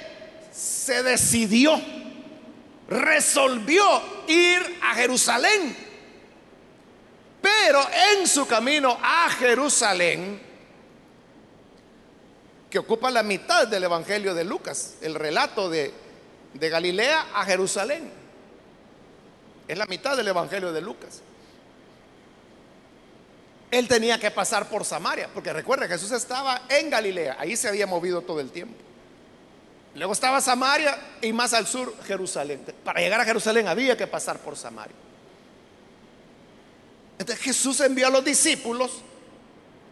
[0.51, 1.79] se decidió,
[2.87, 3.85] resolvió
[4.27, 5.75] ir a Jerusalén.
[7.41, 10.41] Pero en su camino a Jerusalén,
[12.69, 15.93] que ocupa la mitad del Evangelio de Lucas, el relato de,
[16.53, 18.11] de Galilea a Jerusalén,
[19.67, 21.21] es la mitad del Evangelio de Lucas.
[23.71, 27.85] Él tenía que pasar por Samaria, porque recuerda, Jesús estaba en Galilea, ahí se había
[27.85, 28.75] movido todo el tiempo.
[29.95, 32.61] Luego estaba Samaria y más al sur Jerusalén.
[32.83, 34.95] Para llegar a Jerusalén había que pasar por Samaria.
[37.17, 38.91] Entonces Jesús envió a los discípulos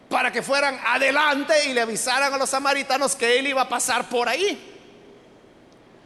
[0.10, 4.08] para que fueran adelante y le avisaran a los samaritanos que él iba a pasar
[4.08, 4.58] por ahí,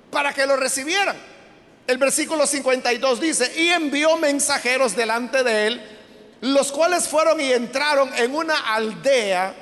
[0.10, 1.15] para que lo recibieran.
[1.86, 6.00] El versículo 52 dice, y envió mensajeros delante de él,
[6.41, 9.54] los cuales fueron y entraron en una aldea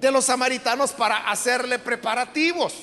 [0.00, 2.74] de los samaritanos para hacerle preparativos.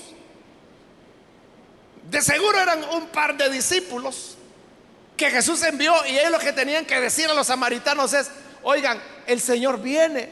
[2.10, 4.38] De seguro eran un par de discípulos
[5.17, 8.30] que Jesús envió y ellos lo que tenían que decir a los samaritanos es,
[8.62, 10.30] oigan, el Señor viene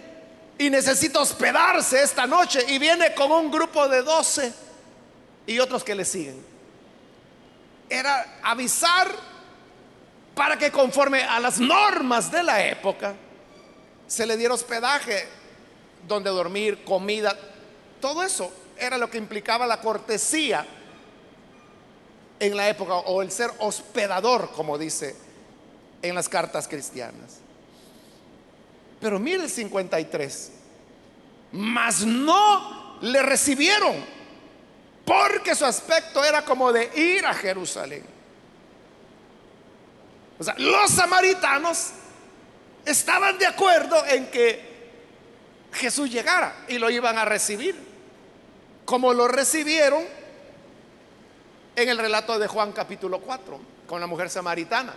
[0.59, 4.53] y necesita hospedarse esta noche y viene con un grupo de doce
[5.47, 6.45] y otros que le siguen.
[7.89, 9.34] Era avisar
[10.35, 13.15] para que conforme a las normas de la época
[14.05, 15.25] se le diera hospedaje,
[16.07, 17.35] donde dormir, comida,
[18.01, 20.65] todo eso era lo que implicaba la cortesía
[22.39, 25.15] en la época o el ser hospedador, como dice
[26.01, 27.39] en las cartas cristianas.
[28.99, 30.51] Pero mire el 53,
[31.53, 33.95] mas no le recibieron
[35.05, 38.14] porque su aspecto era como de ir a Jerusalén.
[40.37, 41.91] O sea, los samaritanos
[42.85, 44.75] estaban de acuerdo en que
[45.73, 47.75] Jesús llegara y lo iban a recibir,
[48.85, 50.03] como lo recibieron
[51.75, 54.93] en el relato de Juan capítulo 4, con la mujer samaritana.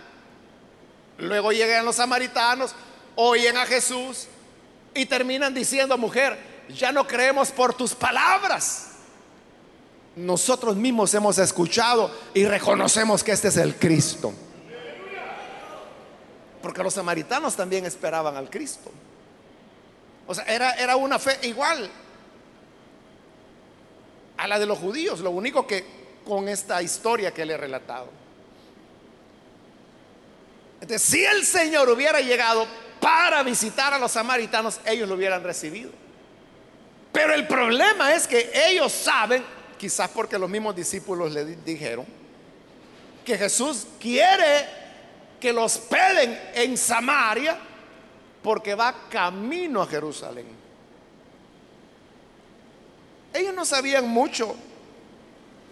[1.17, 2.73] Luego llegan los samaritanos,
[3.15, 4.27] oyen a Jesús
[4.93, 6.37] y terminan diciendo, mujer,
[6.69, 8.91] ya no creemos por tus palabras.
[10.15, 14.33] Nosotros mismos hemos escuchado y reconocemos que este es el Cristo.
[16.61, 18.91] Porque los samaritanos también esperaban al Cristo.
[20.27, 21.89] O sea, era, era una fe igual
[24.37, 25.19] a la de los judíos.
[25.21, 25.85] Lo único que
[26.25, 28.09] con esta historia que le he relatado.
[30.81, 32.65] Entonces, si el Señor hubiera llegado
[32.99, 35.91] para visitar a los samaritanos, ellos lo hubieran recibido.
[37.11, 39.43] Pero el problema es que ellos saben,
[39.77, 42.05] quizás porque los mismos discípulos le dijeron,
[43.25, 44.78] que Jesús quiere
[45.39, 47.57] que los peden en Samaria
[48.41, 50.47] porque va camino a Jerusalén.
[53.33, 54.55] Ellos no sabían mucho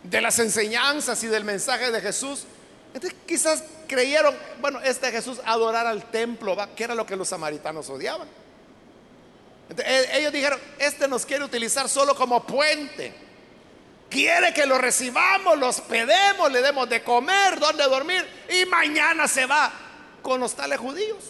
[0.03, 2.45] de las enseñanzas y del mensaje de Jesús.
[2.93, 6.67] Entonces quizás creyeron, bueno, este Jesús adorar al templo, ¿va?
[6.75, 8.27] que era lo que los samaritanos odiaban.
[9.77, 13.26] E, ellos dijeron, este nos quiere utilizar solo como puente.
[14.09, 19.45] Quiere que lo recibamos, los pedemos, le demos de comer, donde dormir y mañana se
[19.45, 19.71] va
[20.21, 21.23] con los tales judíos.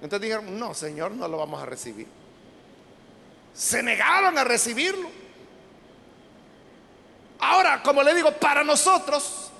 [0.00, 2.06] Entonces dijeron, no, Señor, no lo vamos a recibir.
[3.54, 5.10] Se negaron a recibirlo.
[7.40, 9.50] Ahora, como le digo, para nosotros,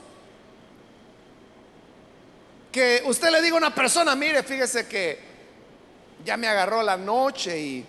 [2.71, 5.19] que usted le diga a una persona, mire, fíjese que
[6.25, 7.87] ya me agarró la noche y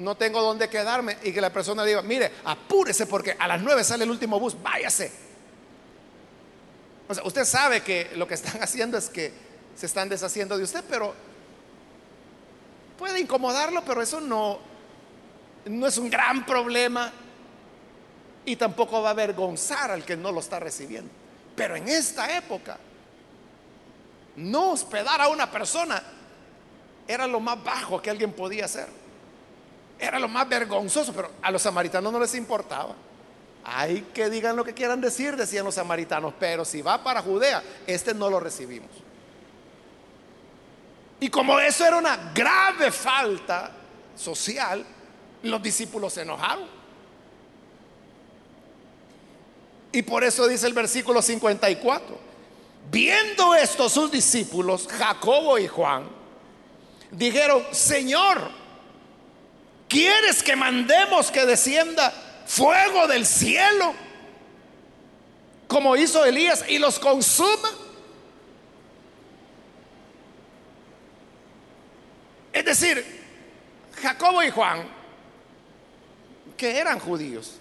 [0.00, 3.84] no tengo dónde quedarme, y que la persona diga, mire, apúrese porque a las nueve
[3.84, 5.12] sale el último bus, váyase.
[7.08, 9.32] O sea, usted sabe que lo que están haciendo es que
[9.76, 11.14] se están deshaciendo de usted, pero
[12.98, 14.58] puede incomodarlo, pero eso no,
[15.64, 17.12] no es un gran problema
[18.44, 21.10] y tampoco va a avergonzar al que no lo está recibiendo.
[21.56, 22.78] Pero en esta época,
[24.36, 26.02] no hospedar a una persona
[27.06, 28.99] era lo más bajo que alguien podía hacer.
[30.00, 32.94] Era lo más vergonzoso, pero a los samaritanos no les importaba.
[33.62, 37.62] Hay que digan lo que quieran decir, decían los samaritanos, pero si va para Judea,
[37.86, 38.88] este no lo recibimos.
[41.20, 43.72] Y como eso era una grave falta
[44.16, 44.86] social,
[45.42, 46.66] los discípulos se enojaron.
[49.92, 52.18] Y por eso dice el versículo 54,
[52.90, 56.08] viendo esto sus discípulos, Jacobo y Juan,
[57.10, 58.59] dijeron, Señor,
[59.90, 62.10] ¿quieres que mandemos que descienda
[62.46, 63.92] fuego del cielo?
[65.68, 67.70] Como hizo Elías y los consuma.
[72.52, 73.04] Es decir,
[74.00, 74.88] Jacobo y Juan,
[76.56, 77.56] que eran judíos,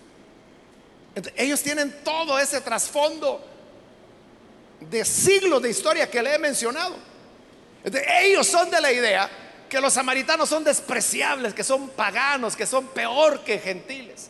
[1.35, 3.45] ellos tienen todo ese trasfondo
[4.79, 6.95] de siglos de historia que le he mencionado.
[7.83, 9.29] Ellos son de la idea
[9.69, 14.29] que los samaritanos son despreciables, que son paganos, que son peor que gentiles.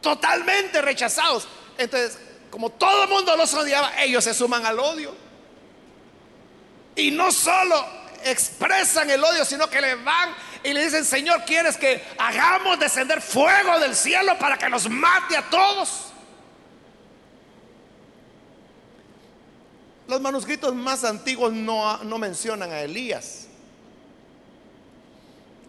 [0.00, 1.46] Totalmente rechazados.
[1.78, 2.18] Entonces,
[2.50, 5.14] como todo el mundo los odiaba, ellos se suman al odio.
[6.96, 7.86] Y no solo
[8.24, 13.20] expresan el odio, sino que le van y le dicen, Señor, ¿quieres que hagamos descender
[13.20, 16.11] fuego del cielo para que los mate a todos?
[20.12, 23.46] Los manuscritos más antiguos no, mencionan a Elías.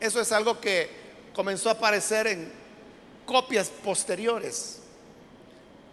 [0.02, 0.90] Eso es algo que
[1.34, 2.52] comenzó a aparecer en
[3.26, 4.80] copias posteriores.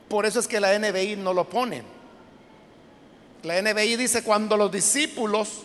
[0.08, 1.84] Por eso es que la NBI no lo pone.
[3.44, 5.60] La NBI dice, cuando los discípulos,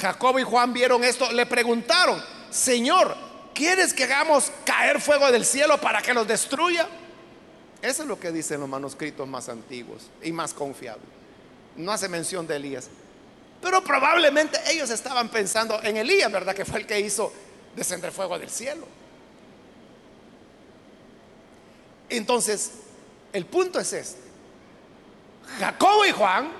[0.00, 3.14] Jacobo y Juan vieron esto, le preguntaron, Señor,
[3.52, 6.88] ¿quieres que hagamos caer fuego del cielo para que los destruya?
[7.82, 11.17] Eso es lo que dicen los manuscritos más antiguos y más confiables.
[11.78, 12.88] No hace mención de Elías.
[13.62, 16.54] Pero probablemente ellos estaban pensando en Elías, ¿verdad?
[16.54, 17.32] Que fue el que hizo
[17.74, 18.86] descender fuego del cielo.
[22.08, 22.72] Entonces,
[23.32, 24.28] el punto es este.
[25.60, 26.50] Jacobo y Juan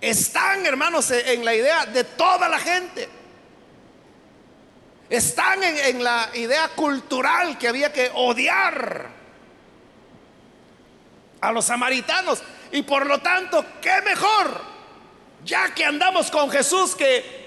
[0.00, 3.08] están, hermanos, en la idea de toda la gente.
[5.08, 9.06] Están en, en, la idea cultural que había que odiar
[11.40, 12.42] a los samaritanos.
[12.72, 14.60] Y por lo tanto, ¿qué mejor?
[15.44, 17.46] Ya que andamos con Jesús, que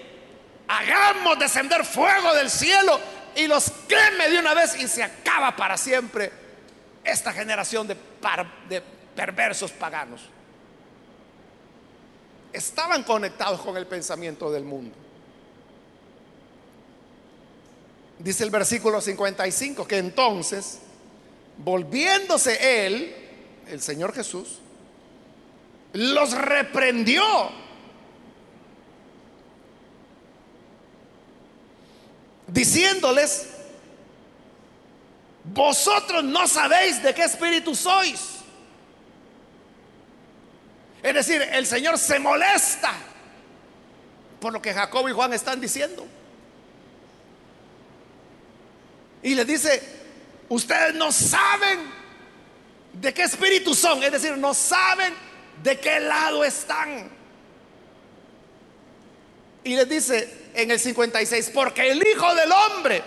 [0.68, 3.00] hagamos descender fuego del cielo
[3.36, 6.32] y los queme de una vez y se acaba para siempre
[7.04, 7.98] esta generación de,
[8.70, 8.82] de
[9.16, 10.22] perversos paganos.
[12.54, 14.96] Estaban conectados con el pensamiento del mundo.
[18.20, 20.80] Dice el versículo 55 que entonces,
[21.58, 23.16] volviéndose él,
[23.68, 24.59] el Señor Jesús,
[25.94, 27.24] los reprendió.
[32.48, 33.50] Diciéndoles,
[35.44, 38.38] vosotros no sabéis de qué espíritu sois.
[41.02, 42.94] Es decir, el Señor se molesta
[44.40, 46.06] por lo que Jacob y Juan están diciendo.
[49.22, 49.84] Y les dice,
[50.48, 51.80] ustedes no saben
[52.94, 55.14] de qué espíritu son, es decir, no saben
[55.64, 57.10] de qué lado están.
[59.64, 63.04] Y les dice en el 56, porque el Hijo del Hombre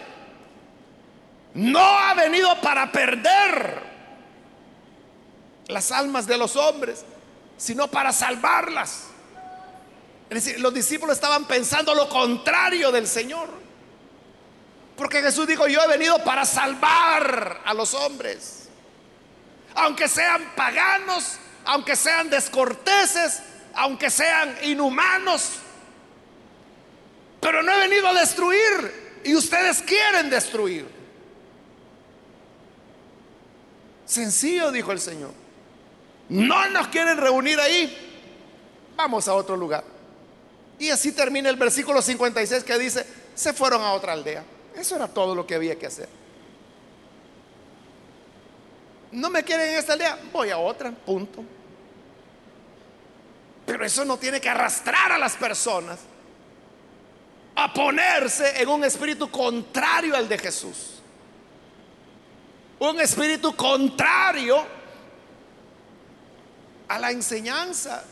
[1.55, 3.83] no ha venido para perder
[5.69, 7.05] las almas de los hombres,
[7.57, 9.05] sino para salvarlas.
[10.31, 13.49] Es decir, los discípulos estaban pensando lo contrario del Señor.
[14.97, 18.69] Porque Jesús dijo, yo he venido para salvar a los hombres.
[19.75, 23.41] Aunque sean paganos, aunque sean descorteses,
[23.75, 25.59] aunque sean inhumanos.
[27.41, 30.87] Pero no he venido a destruir y ustedes quieren destruir.
[34.07, 35.33] Sencillo, dijo el Señor.
[36.29, 38.11] No nos quieren reunir ahí.
[38.97, 39.85] Vamos a otro lugar.
[40.79, 44.45] Y así termina el versículo 56 que dice, se fueron a otra aldea.
[44.77, 46.09] Eso era todo lo que había que hacer.
[49.13, 51.45] No me quieren en esta aldea, voy a otra, punto.
[53.67, 56.01] Pero eso no tiene que arrastrar a las personas
[57.55, 61.01] a ponerse en un espíritu contrario al de Jesús.
[62.79, 64.65] Un espíritu contrario
[66.89, 68.05] a la enseñanza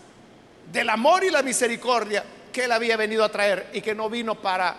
[0.71, 4.35] del amor y la misericordia que él había venido a traer y que no vino
[4.35, 4.77] para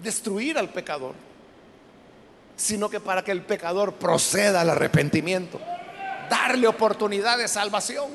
[0.00, 1.14] destruir al pecador
[2.62, 5.60] sino que para que el pecador proceda al arrepentimiento,
[6.30, 8.08] darle oportunidad de salvación.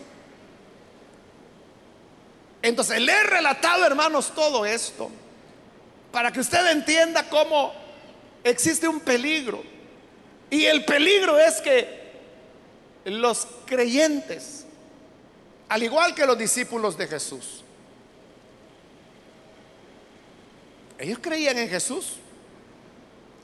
[2.61, 5.11] Entonces, le he relatado, hermanos, todo esto
[6.13, 7.73] para que usted entienda cómo
[8.41, 9.61] existe un peligro.
[10.49, 12.13] Y el peligro es que
[13.03, 14.65] los creyentes,
[15.67, 17.65] al igual que los discípulos de Jesús,
[20.97, 22.15] ellos creían en Jesús.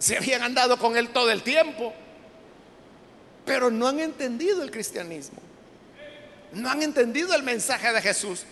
[0.03, 1.93] Se habían andado con él todo el tiempo,
[3.45, 5.39] pero no han entendido el cristianismo.
[6.51, 8.43] No han entendido el mensaje de Jesús.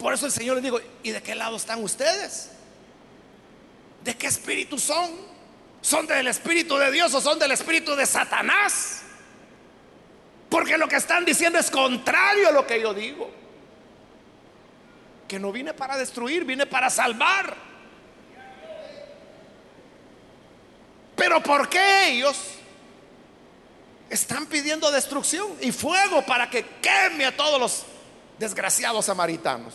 [0.00, 2.48] Por eso el Señor les dijo, ¿y de qué lado están ustedes?
[4.02, 5.12] ¿De qué espíritu son?
[5.80, 9.02] ¿Son del espíritu de Dios o son del espíritu de Satanás?
[10.50, 13.30] Porque lo que están diciendo es contrario a lo que yo digo.
[15.28, 17.65] Que no vine para destruir, vine para salvar.
[21.16, 22.36] Pero ¿por qué ellos
[24.10, 27.84] están pidiendo destrucción y fuego para que queme a todos los
[28.38, 29.74] desgraciados samaritanos?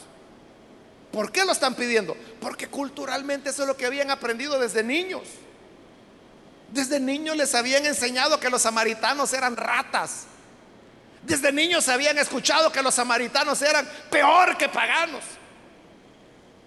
[1.11, 2.15] ¿Por qué lo están pidiendo?
[2.39, 5.23] Porque culturalmente eso es lo que habían aprendido desde niños.
[6.69, 10.27] Desde niños les habían enseñado que los samaritanos eran ratas.
[11.23, 15.23] Desde niños habían escuchado que los samaritanos eran peor que paganos.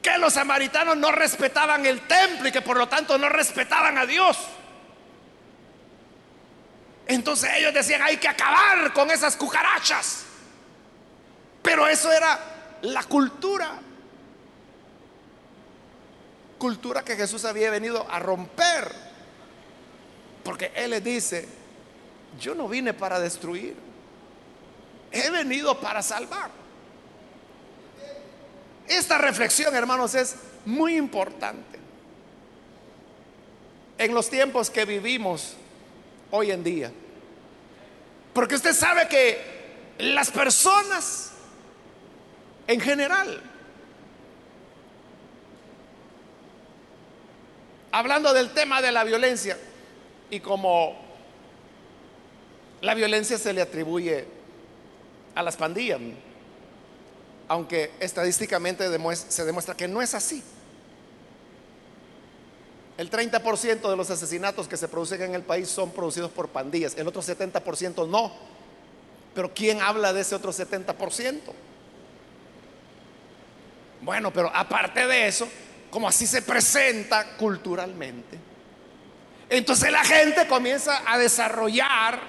[0.02, 4.04] que los samaritanos no respetaban el templo y que por lo tanto no respetaban a
[4.04, 4.36] Dios.
[7.06, 10.24] Entonces ellos decían, hay que acabar con esas cucarachas.
[11.62, 13.78] Pero eso era la cultura.
[16.58, 18.90] Cultura que Jesús había venido a romper.
[20.42, 21.48] Porque Él les dice,
[22.40, 23.76] yo no vine para destruir.
[25.10, 26.50] He venido para salvar.
[28.88, 31.78] Esta reflexión, hermanos, es muy importante.
[33.96, 35.56] En los tiempos que vivimos
[36.34, 36.92] hoy en día.
[38.32, 39.38] Porque usted sabe que
[39.98, 41.30] las personas
[42.66, 43.40] en general,
[47.92, 49.56] hablando del tema de la violencia,
[50.28, 50.98] y como
[52.80, 54.26] la violencia se le atribuye
[55.36, 56.00] a las pandillas,
[57.46, 60.42] aunque estadísticamente se demuestra que no es así.
[62.96, 66.94] El 30% de los asesinatos que se producen en el país son producidos por pandillas,
[66.96, 68.32] el otro 70% no.
[69.34, 71.40] Pero ¿quién habla de ese otro 70%?
[74.00, 75.48] Bueno, pero aparte de eso,
[75.90, 78.38] como así se presenta culturalmente,
[79.48, 82.20] entonces la gente comienza a desarrollar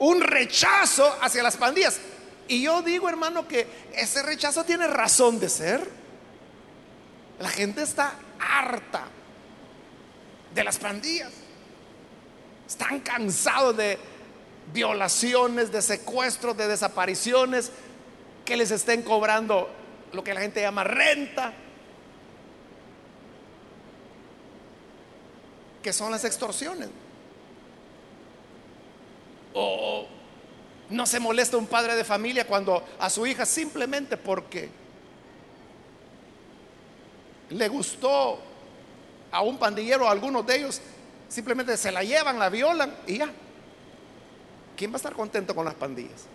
[0.00, 2.00] un rechazo hacia las pandillas.
[2.48, 5.88] Y yo digo, hermano, que ese rechazo tiene razón de ser.
[7.38, 9.04] La gente está harta
[10.54, 11.32] de las pandillas.
[12.66, 13.98] Están cansados de
[14.72, 17.72] violaciones, de secuestros, de desapariciones,
[18.44, 19.68] que les estén cobrando
[20.12, 21.52] lo que la gente llama renta,
[25.82, 26.88] que son las extorsiones.
[29.54, 30.06] O
[30.90, 34.68] no se molesta un padre de familia cuando a su hija simplemente porque
[37.50, 38.38] le gustó
[39.30, 40.80] a un pandillero, a algunos de ellos,
[41.28, 43.30] simplemente se la llevan, la violan y ya.
[44.76, 46.26] ¿Quién va a estar contento con las pandillas?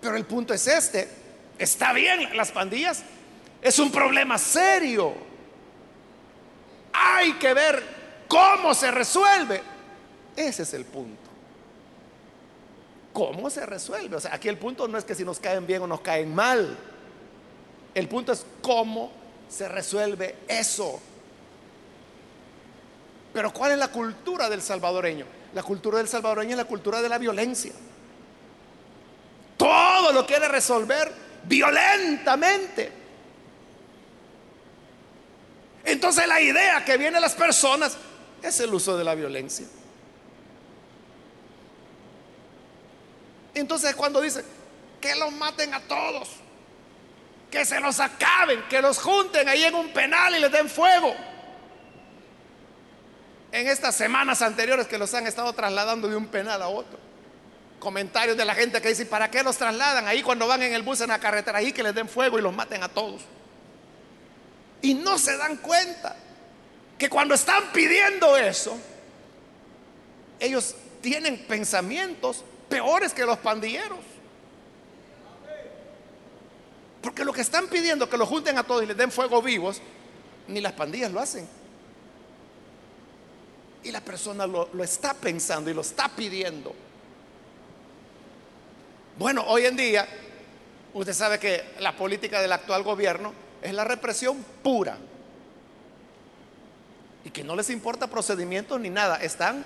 [0.00, 1.08] Pero el punto es este,
[1.58, 3.02] está bien, las pandillas
[3.62, 5.14] es un problema serio.
[6.92, 7.82] Hay que ver
[8.28, 9.62] cómo se resuelve.
[10.36, 11.30] Ese es el punto.
[13.12, 14.16] ¿Cómo se resuelve?
[14.16, 16.34] O sea, aquí el punto no es que si nos caen bien o nos caen
[16.34, 16.78] mal.
[18.00, 19.12] El punto es cómo
[19.46, 20.98] se resuelve eso.
[23.34, 25.26] Pero ¿cuál es la cultura del salvadoreño?
[25.52, 27.72] La cultura del salvadoreño es la cultura de la violencia.
[29.58, 31.12] Todo lo quiere resolver
[31.44, 32.90] violentamente.
[35.84, 37.98] Entonces la idea que viene a las personas
[38.42, 39.66] es el uso de la violencia.
[43.52, 44.42] Entonces cuando dice
[45.02, 46.30] que los maten a todos,
[47.50, 51.14] que se los acaben, que los junten ahí en un penal y les den fuego.
[53.52, 56.98] En estas semanas anteriores que los han estado trasladando de un penal a otro.
[57.80, 60.82] Comentarios de la gente que dice, ¿para qué los trasladan ahí cuando van en el
[60.82, 61.58] bus en la carretera?
[61.58, 63.22] Ahí que les den fuego y los maten a todos.
[64.82, 66.14] Y no se dan cuenta
[66.96, 68.78] que cuando están pidiendo eso,
[70.38, 74.09] ellos tienen pensamientos peores que los pandilleros.
[77.02, 79.80] Porque lo que están pidiendo que lo junten a todos y les den fuego vivos,
[80.48, 81.48] ni las pandillas lo hacen.
[83.82, 86.74] Y la persona lo, lo está pensando y lo está pidiendo.
[89.18, 90.06] Bueno, hoy en día,
[90.92, 93.32] usted sabe que la política del actual gobierno
[93.62, 94.98] es la represión pura.
[97.24, 99.16] Y que no les importa procedimientos ni nada.
[99.16, 99.64] Están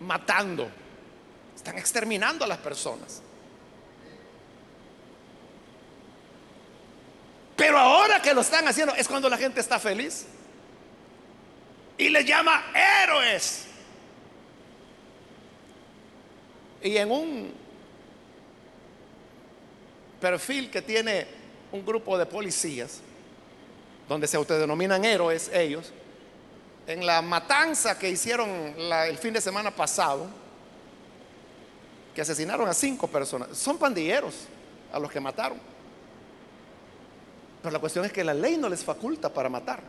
[0.00, 0.68] matando.
[1.54, 3.22] Están exterminando a las personas.
[7.56, 10.26] Pero ahora que lo están haciendo es cuando la gente está feliz.
[11.96, 13.66] Y le llama héroes.
[16.82, 17.54] Y en un
[20.20, 21.26] perfil que tiene
[21.70, 23.00] un grupo de policías,
[24.08, 25.92] donde se autodenominan héroes ellos,
[26.86, 30.26] en la matanza que hicieron el fin de semana pasado,
[32.14, 34.46] que asesinaron a cinco personas, son pandilleros
[34.92, 35.73] a los que mataron.
[37.64, 39.80] Pero la cuestión es que la ley no les faculta para matar.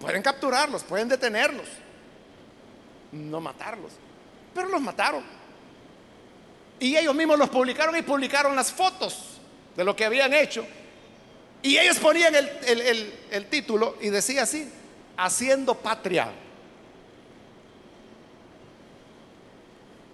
[0.00, 1.66] Pueden capturarlos, pueden detenerlos,
[3.12, 3.92] no matarlos.
[4.54, 5.22] Pero los mataron.
[6.78, 9.40] Y ellos mismos los publicaron y publicaron las fotos
[9.76, 10.66] de lo que habían hecho.
[11.62, 14.66] Y ellos ponían el, título y decía así,
[15.18, 16.32] haciendo patria.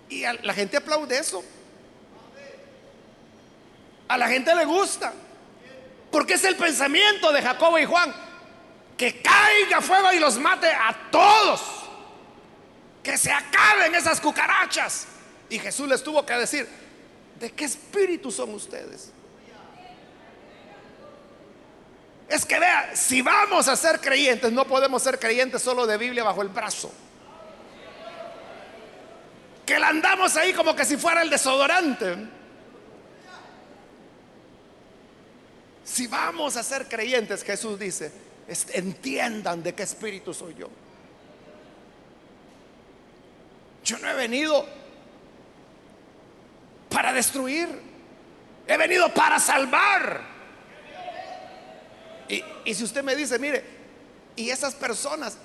[0.09, 1.45] Y la gente aplaude eso.
[4.09, 5.13] A la gente le gusta.
[6.11, 8.15] Porque es el pensamiento de Jacobo y Juan.
[8.97, 11.63] Que caiga fuego y los mate a todos.
[13.03, 15.07] Que se acaben esas cucarachas.
[15.49, 16.69] Y Jesús les tuvo que decir,
[17.39, 19.13] ¿de qué espíritu son ustedes?
[22.29, 26.25] Es que vea, si vamos a ser creyentes, no podemos ser creyentes solo de Biblia
[26.25, 26.93] bajo el brazo.
[29.65, 32.17] Que la andamos ahí como que si fuera el desodorante.
[35.87, 38.11] Si vamos a ser creyentes, Jesús dice,
[38.75, 40.69] entiendan de qué espíritu soy yo.
[43.85, 44.67] Yo no he venido
[46.91, 47.69] para destruir,
[48.67, 50.23] he venido para salvar.
[52.29, 53.63] Y, si usted me dice, mire,
[54.35, 55.39] ¿y esas personas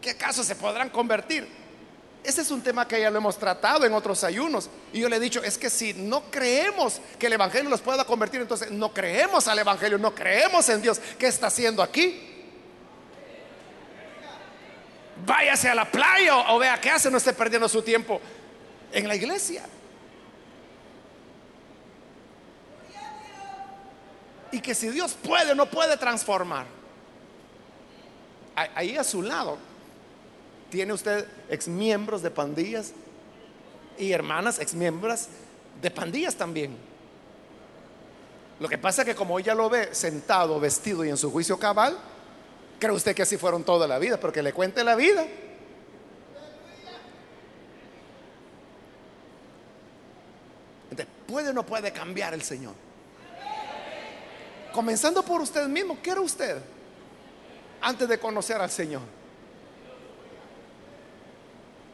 [0.00, 1.46] qué acaso se podrán convertir?
[2.22, 4.68] Ese es un tema que ya lo hemos tratado en otros ayunos.
[4.92, 8.04] Y yo le he dicho, es que si no creemos que el Evangelio los pueda
[8.04, 11.00] convertir, entonces no creemos al Evangelio, no creemos en Dios.
[11.18, 12.26] ¿Qué está haciendo aquí?
[15.24, 18.20] Váyase a la playa o, o vea qué hace, no esté perdiendo su tiempo
[18.92, 19.64] en la iglesia.
[24.52, 26.66] y que si Dios puede no puede transformar.
[28.54, 29.56] Ahí a su lado
[30.70, 32.92] tiene usted ex miembros de pandillas
[33.98, 35.26] y hermanas ex miembros
[35.82, 36.76] de pandillas también.
[38.60, 41.58] Lo que pasa es que como ella lo ve sentado, vestido y en su juicio
[41.58, 41.98] cabal,
[42.78, 45.26] cree usted que así fueron toda la vida, porque le cuente la vida.
[50.90, 52.74] Entonces, ¿puede o no puede cambiar el Señor?
[54.72, 56.58] Comenzando por usted mismo, ¿qué era usted
[57.80, 59.19] antes de conocer al Señor?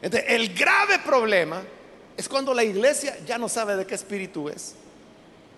[0.01, 1.61] El grave problema
[2.15, 4.75] es cuando la iglesia ya no sabe de qué espíritu es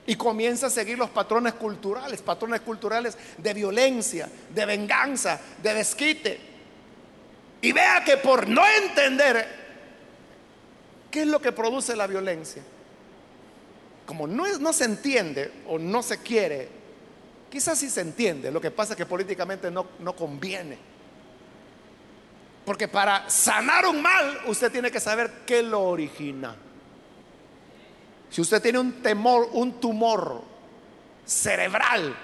[0.05, 6.39] y comienza a seguir los patrones culturales, patrones culturales de violencia, de venganza, de desquite.
[7.61, 9.47] Y vea que por no entender
[11.11, 12.63] qué es lo que produce la violencia,
[14.05, 16.79] como no, se entiende o no se quiere
[17.51, 20.88] Quizás sí se entiende, lo que pasa es que políticamente no conviene.
[22.69, 26.55] Porque para sanar un mal, usted tiene que saber qué lo origina.
[28.29, 30.43] Si usted tiene un temor, un tumor
[31.25, 32.15] cerebral,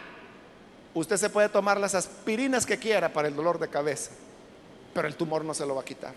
[0.94, 4.12] usted se puede tomar las aspirinas que quiera para el dolor de cabeza,
[4.94, 6.14] pero el tumor no se lo va a quitar.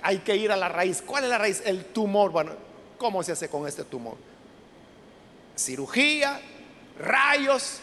[0.00, 1.02] Hay que ir a la raíz.
[1.02, 1.60] ¿Cuál es la raíz?
[1.64, 2.30] El tumor.
[2.30, 2.52] Bueno,
[2.98, 4.16] ¿cómo se hace con este tumor?
[5.56, 6.40] Cirugía,
[7.00, 7.80] rayos.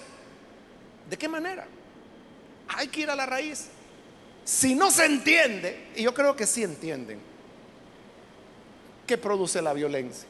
[1.10, 1.68] ¿De qué manera?
[2.70, 3.68] Hay que ir a la raíz.
[4.44, 7.20] Si no se entiende, y yo creo que sí entienden,
[9.08, 10.28] ¿qué produce la violencia?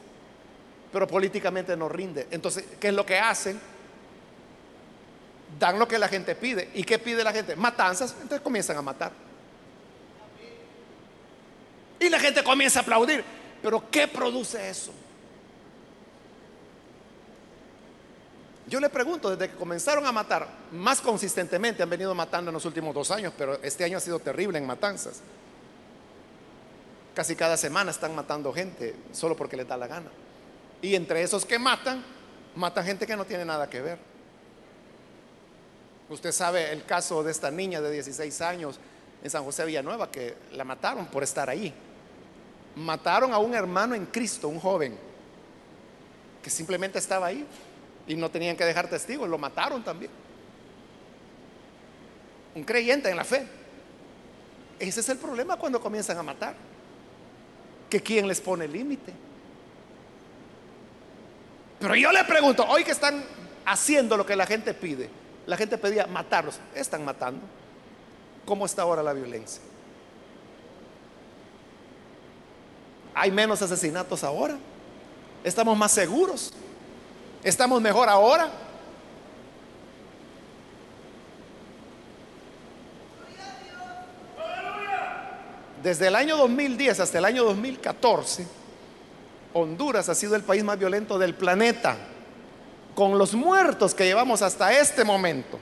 [0.92, 2.28] Pero políticamente no rinde.
[2.30, 3.60] Entonces, ¿qué es lo que hacen?
[5.60, 6.70] Dan lo que la gente pide.
[6.76, 7.56] ¿Y qué pide la gente?
[7.56, 8.12] Matanzas.
[8.14, 9.12] Entonces comienzan a matar.
[12.00, 13.24] Y la gente comienza a aplaudir.
[13.62, 14.94] Pero ¿qué produce eso?
[18.68, 22.66] Yo le pregunto, desde que comenzaron a matar, más consistentemente han venido matando en los
[22.66, 25.22] últimos dos años, pero este año ha sido terrible en matanzas.
[27.14, 30.10] Casi cada semana están matando gente solo porque les da la gana.
[30.82, 32.04] Y entre esos que matan,
[32.56, 34.00] matan gente que no tiene nada que ver.
[36.10, 38.80] Usted sabe el caso de esta niña de 16 años
[39.24, 41.74] en San José Villanueva que la mataron por estar ahí.
[42.76, 44.98] Mataron a un hermano en Cristo, un joven,
[46.42, 47.46] que simplemente estaba ahí.
[48.08, 50.12] Y no tenían que dejar testigos, lo mataron también.
[52.56, 53.48] Un creyente en la fe.
[54.80, 56.56] Ese es el problema cuando comienzan a matar.
[57.90, 59.14] Que quién les pone límite.
[61.80, 63.24] Pero yo le pregunto, hoy que están
[63.66, 65.10] haciendo lo que la gente pide,
[65.46, 67.42] la gente pedía matarlos, están matando.
[68.46, 69.62] ¿Cómo está ahora la violencia?
[73.14, 74.58] ¿Hay menos asesinatos ahora?
[75.44, 76.54] ¿Estamos más seguros?
[77.44, 78.50] ¿Estamos mejor ahora?
[85.84, 88.48] Desde el año 2010 hasta el año 2014,
[89.52, 91.98] Honduras ha sido el país más violento del planeta,
[92.96, 95.60] con los muertos que llevamos hasta este momento,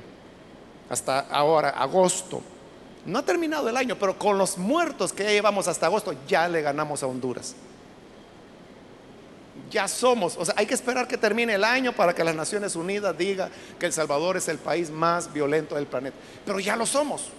[0.87, 2.43] hasta ahora, agosto.
[3.07, 6.61] No ha terminado el año, pero con los muertos que llevamos hasta agosto, ya le
[6.61, 7.55] ganamos a Honduras
[9.71, 12.75] ya somos, o sea, hay que esperar que termine el año para que las Naciones
[12.75, 13.49] Unidas diga
[13.79, 16.17] que El Salvador es el país más violento del planeta.
[16.45, 17.29] Pero ya lo somos.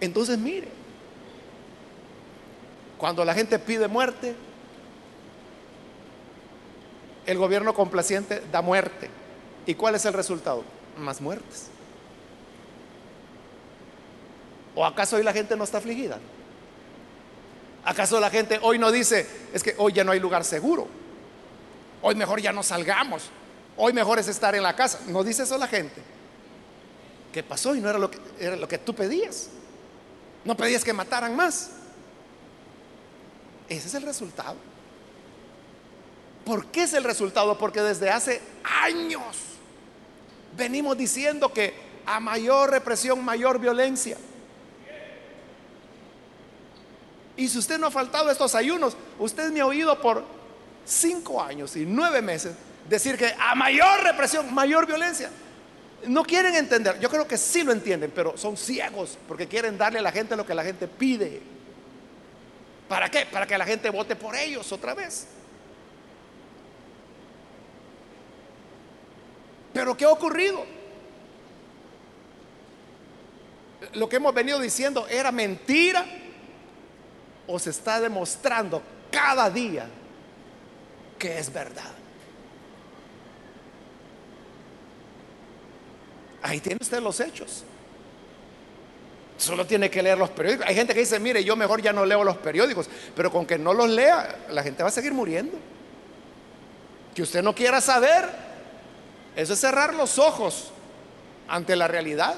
[0.00, 0.68] Entonces, mire,
[2.98, 4.36] cuando la gente pide muerte,
[7.26, 9.08] El gobierno complaciente da muerte.
[9.64, 10.64] ¿Y cuál es el resultado?
[10.98, 11.68] Más muertes.
[14.74, 16.18] ¿O acaso hoy la gente no está afligida?
[17.84, 20.86] ¿Acaso la gente hoy no dice, es que hoy ya no hay lugar seguro?
[22.02, 23.30] Hoy mejor ya no salgamos.
[23.76, 25.00] Hoy mejor es estar en la casa.
[25.06, 26.02] ¿No dice eso la gente?
[27.32, 27.74] ¿Qué pasó?
[27.74, 29.48] Y no era lo que, era lo que tú pedías.
[30.44, 31.70] No pedías que mataran más.
[33.68, 34.56] Ese es el resultado.
[36.44, 37.56] ¿Por qué es el resultado?
[37.56, 38.40] Porque desde hace
[38.82, 39.36] años
[40.56, 41.74] venimos diciendo que
[42.06, 44.16] a mayor represión, mayor violencia.
[47.40, 50.22] Y si usted no ha faltado estos ayunos, usted me ha oído por
[50.84, 52.52] cinco años y nueve meses
[52.86, 55.30] decir que a mayor represión, mayor violencia.
[56.04, 60.00] No quieren entender, yo creo que sí lo entienden, pero son ciegos porque quieren darle
[60.00, 61.40] a la gente lo que la gente pide.
[62.86, 63.24] ¿Para qué?
[63.24, 65.26] Para que la gente vote por ellos otra vez.
[69.72, 70.66] Pero ¿qué ha ocurrido?
[73.94, 76.04] Lo que hemos venido diciendo era mentira
[77.50, 79.86] o se está demostrando cada día
[81.18, 81.92] que es verdad.
[86.42, 87.64] Ahí tiene usted los hechos.
[89.36, 90.66] Solo tiene que leer los periódicos.
[90.66, 93.58] Hay gente que dice, mire, yo mejor ya no leo los periódicos, pero con que
[93.58, 95.58] no los lea, la gente va a seguir muriendo.
[97.14, 98.28] Que usted no quiera saber,
[99.34, 100.72] eso es cerrar los ojos
[101.48, 102.36] ante la realidad.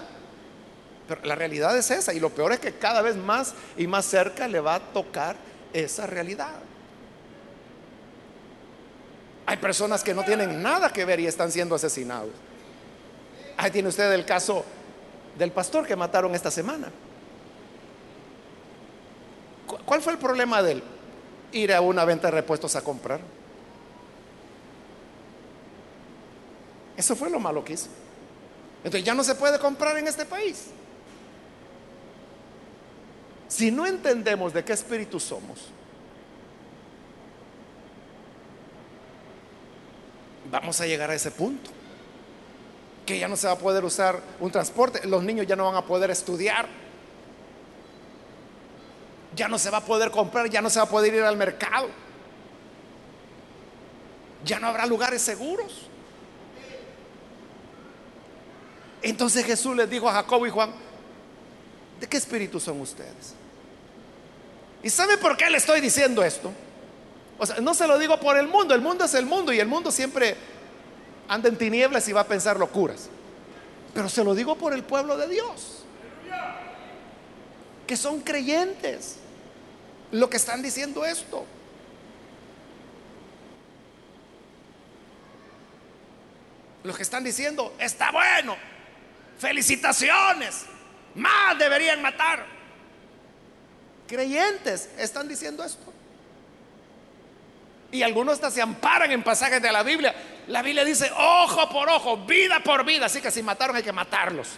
[1.13, 4.07] Pero la realidad es esa, y lo peor es que cada vez más y más
[4.07, 5.37] cerca le va a tocar
[5.75, 6.55] esa realidad.
[9.45, 12.31] Hay personas que no tienen nada que ver y están siendo asesinados.
[13.59, 14.65] Ahí tiene usted el caso
[15.37, 16.89] del pastor que mataron esta semana.
[19.85, 20.83] ¿Cuál fue el problema de él?
[21.53, 23.21] Ir a una venta de repuestos a comprar.
[26.97, 27.89] Eso fue lo malo que hizo.
[28.79, 30.69] Entonces ya no se puede comprar en este país.
[33.53, 35.67] Si no entendemos de qué espíritu somos,
[40.51, 41.71] vamos a llegar a ese punto
[43.05, 45.75] que ya no se va a poder usar un transporte, los niños ya no van
[45.75, 46.67] a poder estudiar,
[49.37, 51.37] ya no se va a poder comprar, ya no se va a poder ir al
[51.37, 51.91] mercado,
[54.47, 55.89] ya no habrá lugares seguros.
[59.03, 60.73] Entonces Jesús les dijo a Jacobo y Juan,
[62.01, 63.42] ¿de qué espíritu son ustedes?
[64.83, 66.53] ¿Y sabe por qué le estoy diciendo esto?
[67.39, 69.61] O sea, no se lo digo por el mundo, el mundo es el mundo y
[69.61, 70.37] el mundo siempre
[71.29, 73.09] anda en tinieblas y va a pensar locuras.
[73.95, 75.85] Pero se lo digo por el pueblo de Dios,
[77.87, 79.17] que son creyentes,
[80.11, 81.45] lo que están diciendo esto.
[86.85, 88.57] Los que están diciendo, está bueno,
[89.39, 90.65] felicitaciones,
[91.15, 92.52] más deberían matar.
[94.07, 95.93] Creyentes están diciendo esto.
[97.93, 100.15] Y algunos hasta se amparan en pasajes de la Biblia.
[100.49, 103.07] La Biblia dice ojo por ojo, vida por vida.
[103.07, 104.49] Así que si mataron hay que matarlos.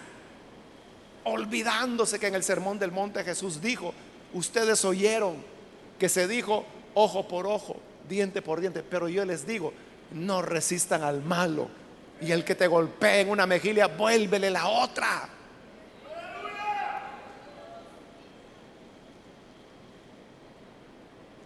[1.25, 3.93] Olvidándose que en el sermón del monte Jesús dijo,
[4.35, 5.43] ustedes oyeron
[5.99, 6.65] que se dijo
[6.95, 7.77] ojo por ojo,
[8.09, 8.85] diente por diente.
[8.85, 9.73] Pero yo les digo,
[10.13, 11.69] no resistan al malo.
[12.21, 15.29] Y el que te golpee en una mejilla, vuélvele la otra.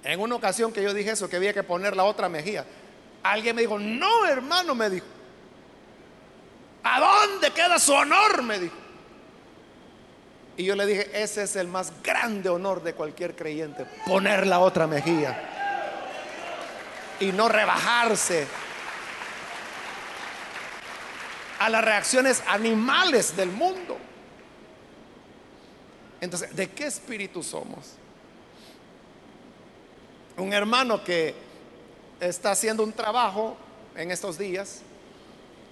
[0.04, 2.64] En una ocasión que yo dije eso, que había que poner la otra mejilla,
[3.22, 5.06] alguien me dijo, no hermano, me dijo,
[6.82, 8.42] ¿a dónde queda su honor?
[8.42, 8.76] Me dijo.
[10.56, 14.58] Y yo le dije, ese es el más grande honor de cualquier creyente, poner la
[14.58, 15.38] otra mejilla
[17.20, 18.46] y no rebajarse
[21.58, 23.98] a las reacciones animales del mundo.
[26.20, 27.97] Entonces, ¿de qué espíritu somos?
[30.38, 31.34] Un hermano que
[32.20, 33.56] está haciendo un trabajo
[33.96, 34.80] en estos días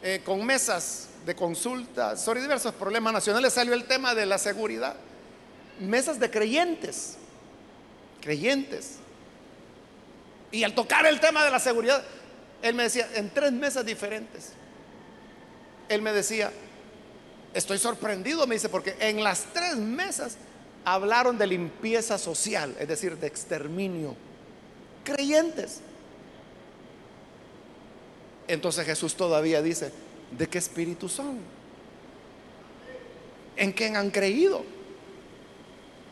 [0.02, 4.96] eh, con mesas de consulta sobre diversos problemas nacionales, salió el tema de la seguridad.
[5.80, 7.16] Mesas de creyentes,
[8.20, 8.96] creyentes.
[10.50, 12.02] Y al tocar el tema de la seguridad,
[12.62, 14.52] él me decía, en tres mesas diferentes,
[15.88, 16.52] él me decía,
[17.52, 20.36] estoy sorprendido, me dice, porque en las tres mesas
[20.84, 24.16] hablaron de limpieza social, es decir, de exterminio
[25.06, 25.80] creyentes.
[28.48, 29.92] Entonces Jesús todavía dice,
[30.36, 31.38] ¿de qué espíritu son?
[33.56, 34.64] ¿En quién han creído?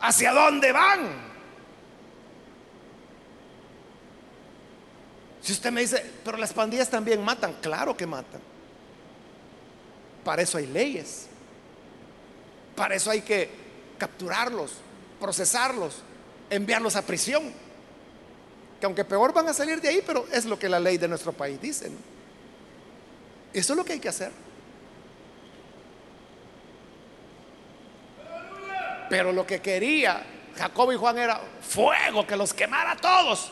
[0.00, 1.34] ¿Hacia dónde van?
[5.42, 8.40] Si usted me dice, pero las pandillas también matan, claro que matan.
[10.24, 11.26] Para eso hay leyes.
[12.74, 13.50] Para eso hay que
[13.98, 14.72] capturarlos,
[15.20, 15.96] procesarlos,
[16.48, 17.63] enviarlos a prisión.
[18.84, 21.08] Que aunque peor van a salir de ahí, pero es lo que la ley de
[21.08, 21.90] nuestro país dice.
[23.50, 24.30] Eso es lo que hay que hacer.
[29.08, 30.22] Pero lo que quería
[30.58, 33.50] Jacob y Juan era fuego, que los quemara a todos.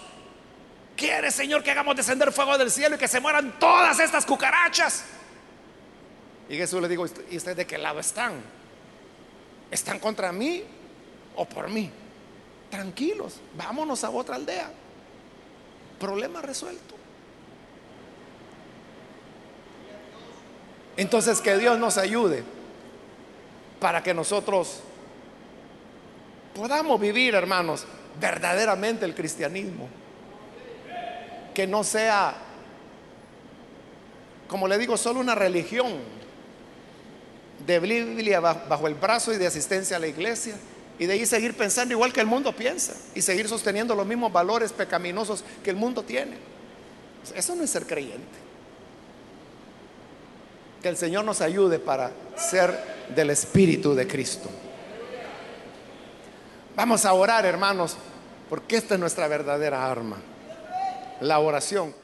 [0.94, 5.02] ¿Quiere, Señor, que hagamos descender fuego del cielo y que se mueran todas estas cucarachas?
[6.50, 8.34] Y Jesús le dijo, ¿y ustedes de qué lado están?
[9.70, 10.62] ¿Están contra mí
[11.36, 11.90] o por mí?
[12.68, 14.81] Tranquilos, vámonos a otra aldea.
[16.02, 16.96] Problema resuelto.
[20.96, 22.42] Entonces que Dios nos ayude
[23.78, 24.80] para que nosotros
[26.56, 27.86] podamos vivir, hermanos,
[28.20, 29.88] verdaderamente el cristianismo.
[31.54, 32.34] Que no sea,
[34.48, 35.98] como le digo, solo una religión
[37.64, 40.56] de Biblia bajo el brazo y de asistencia a la iglesia.
[40.98, 44.32] Y de ahí seguir pensando igual que el mundo piensa y seguir sosteniendo los mismos
[44.32, 46.36] valores pecaminosos que el mundo tiene.
[47.34, 48.38] Eso no es ser creyente.
[50.82, 52.76] Que el Señor nos ayude para ser
[53.14, 54.48] del Espíritu de Cristo.
[56.74, 57.96] Vamos a orar, hermanos,
[58.48, 60.18] porque esta es nuestra verdadera arma,
[61.20, 61.94] la oración.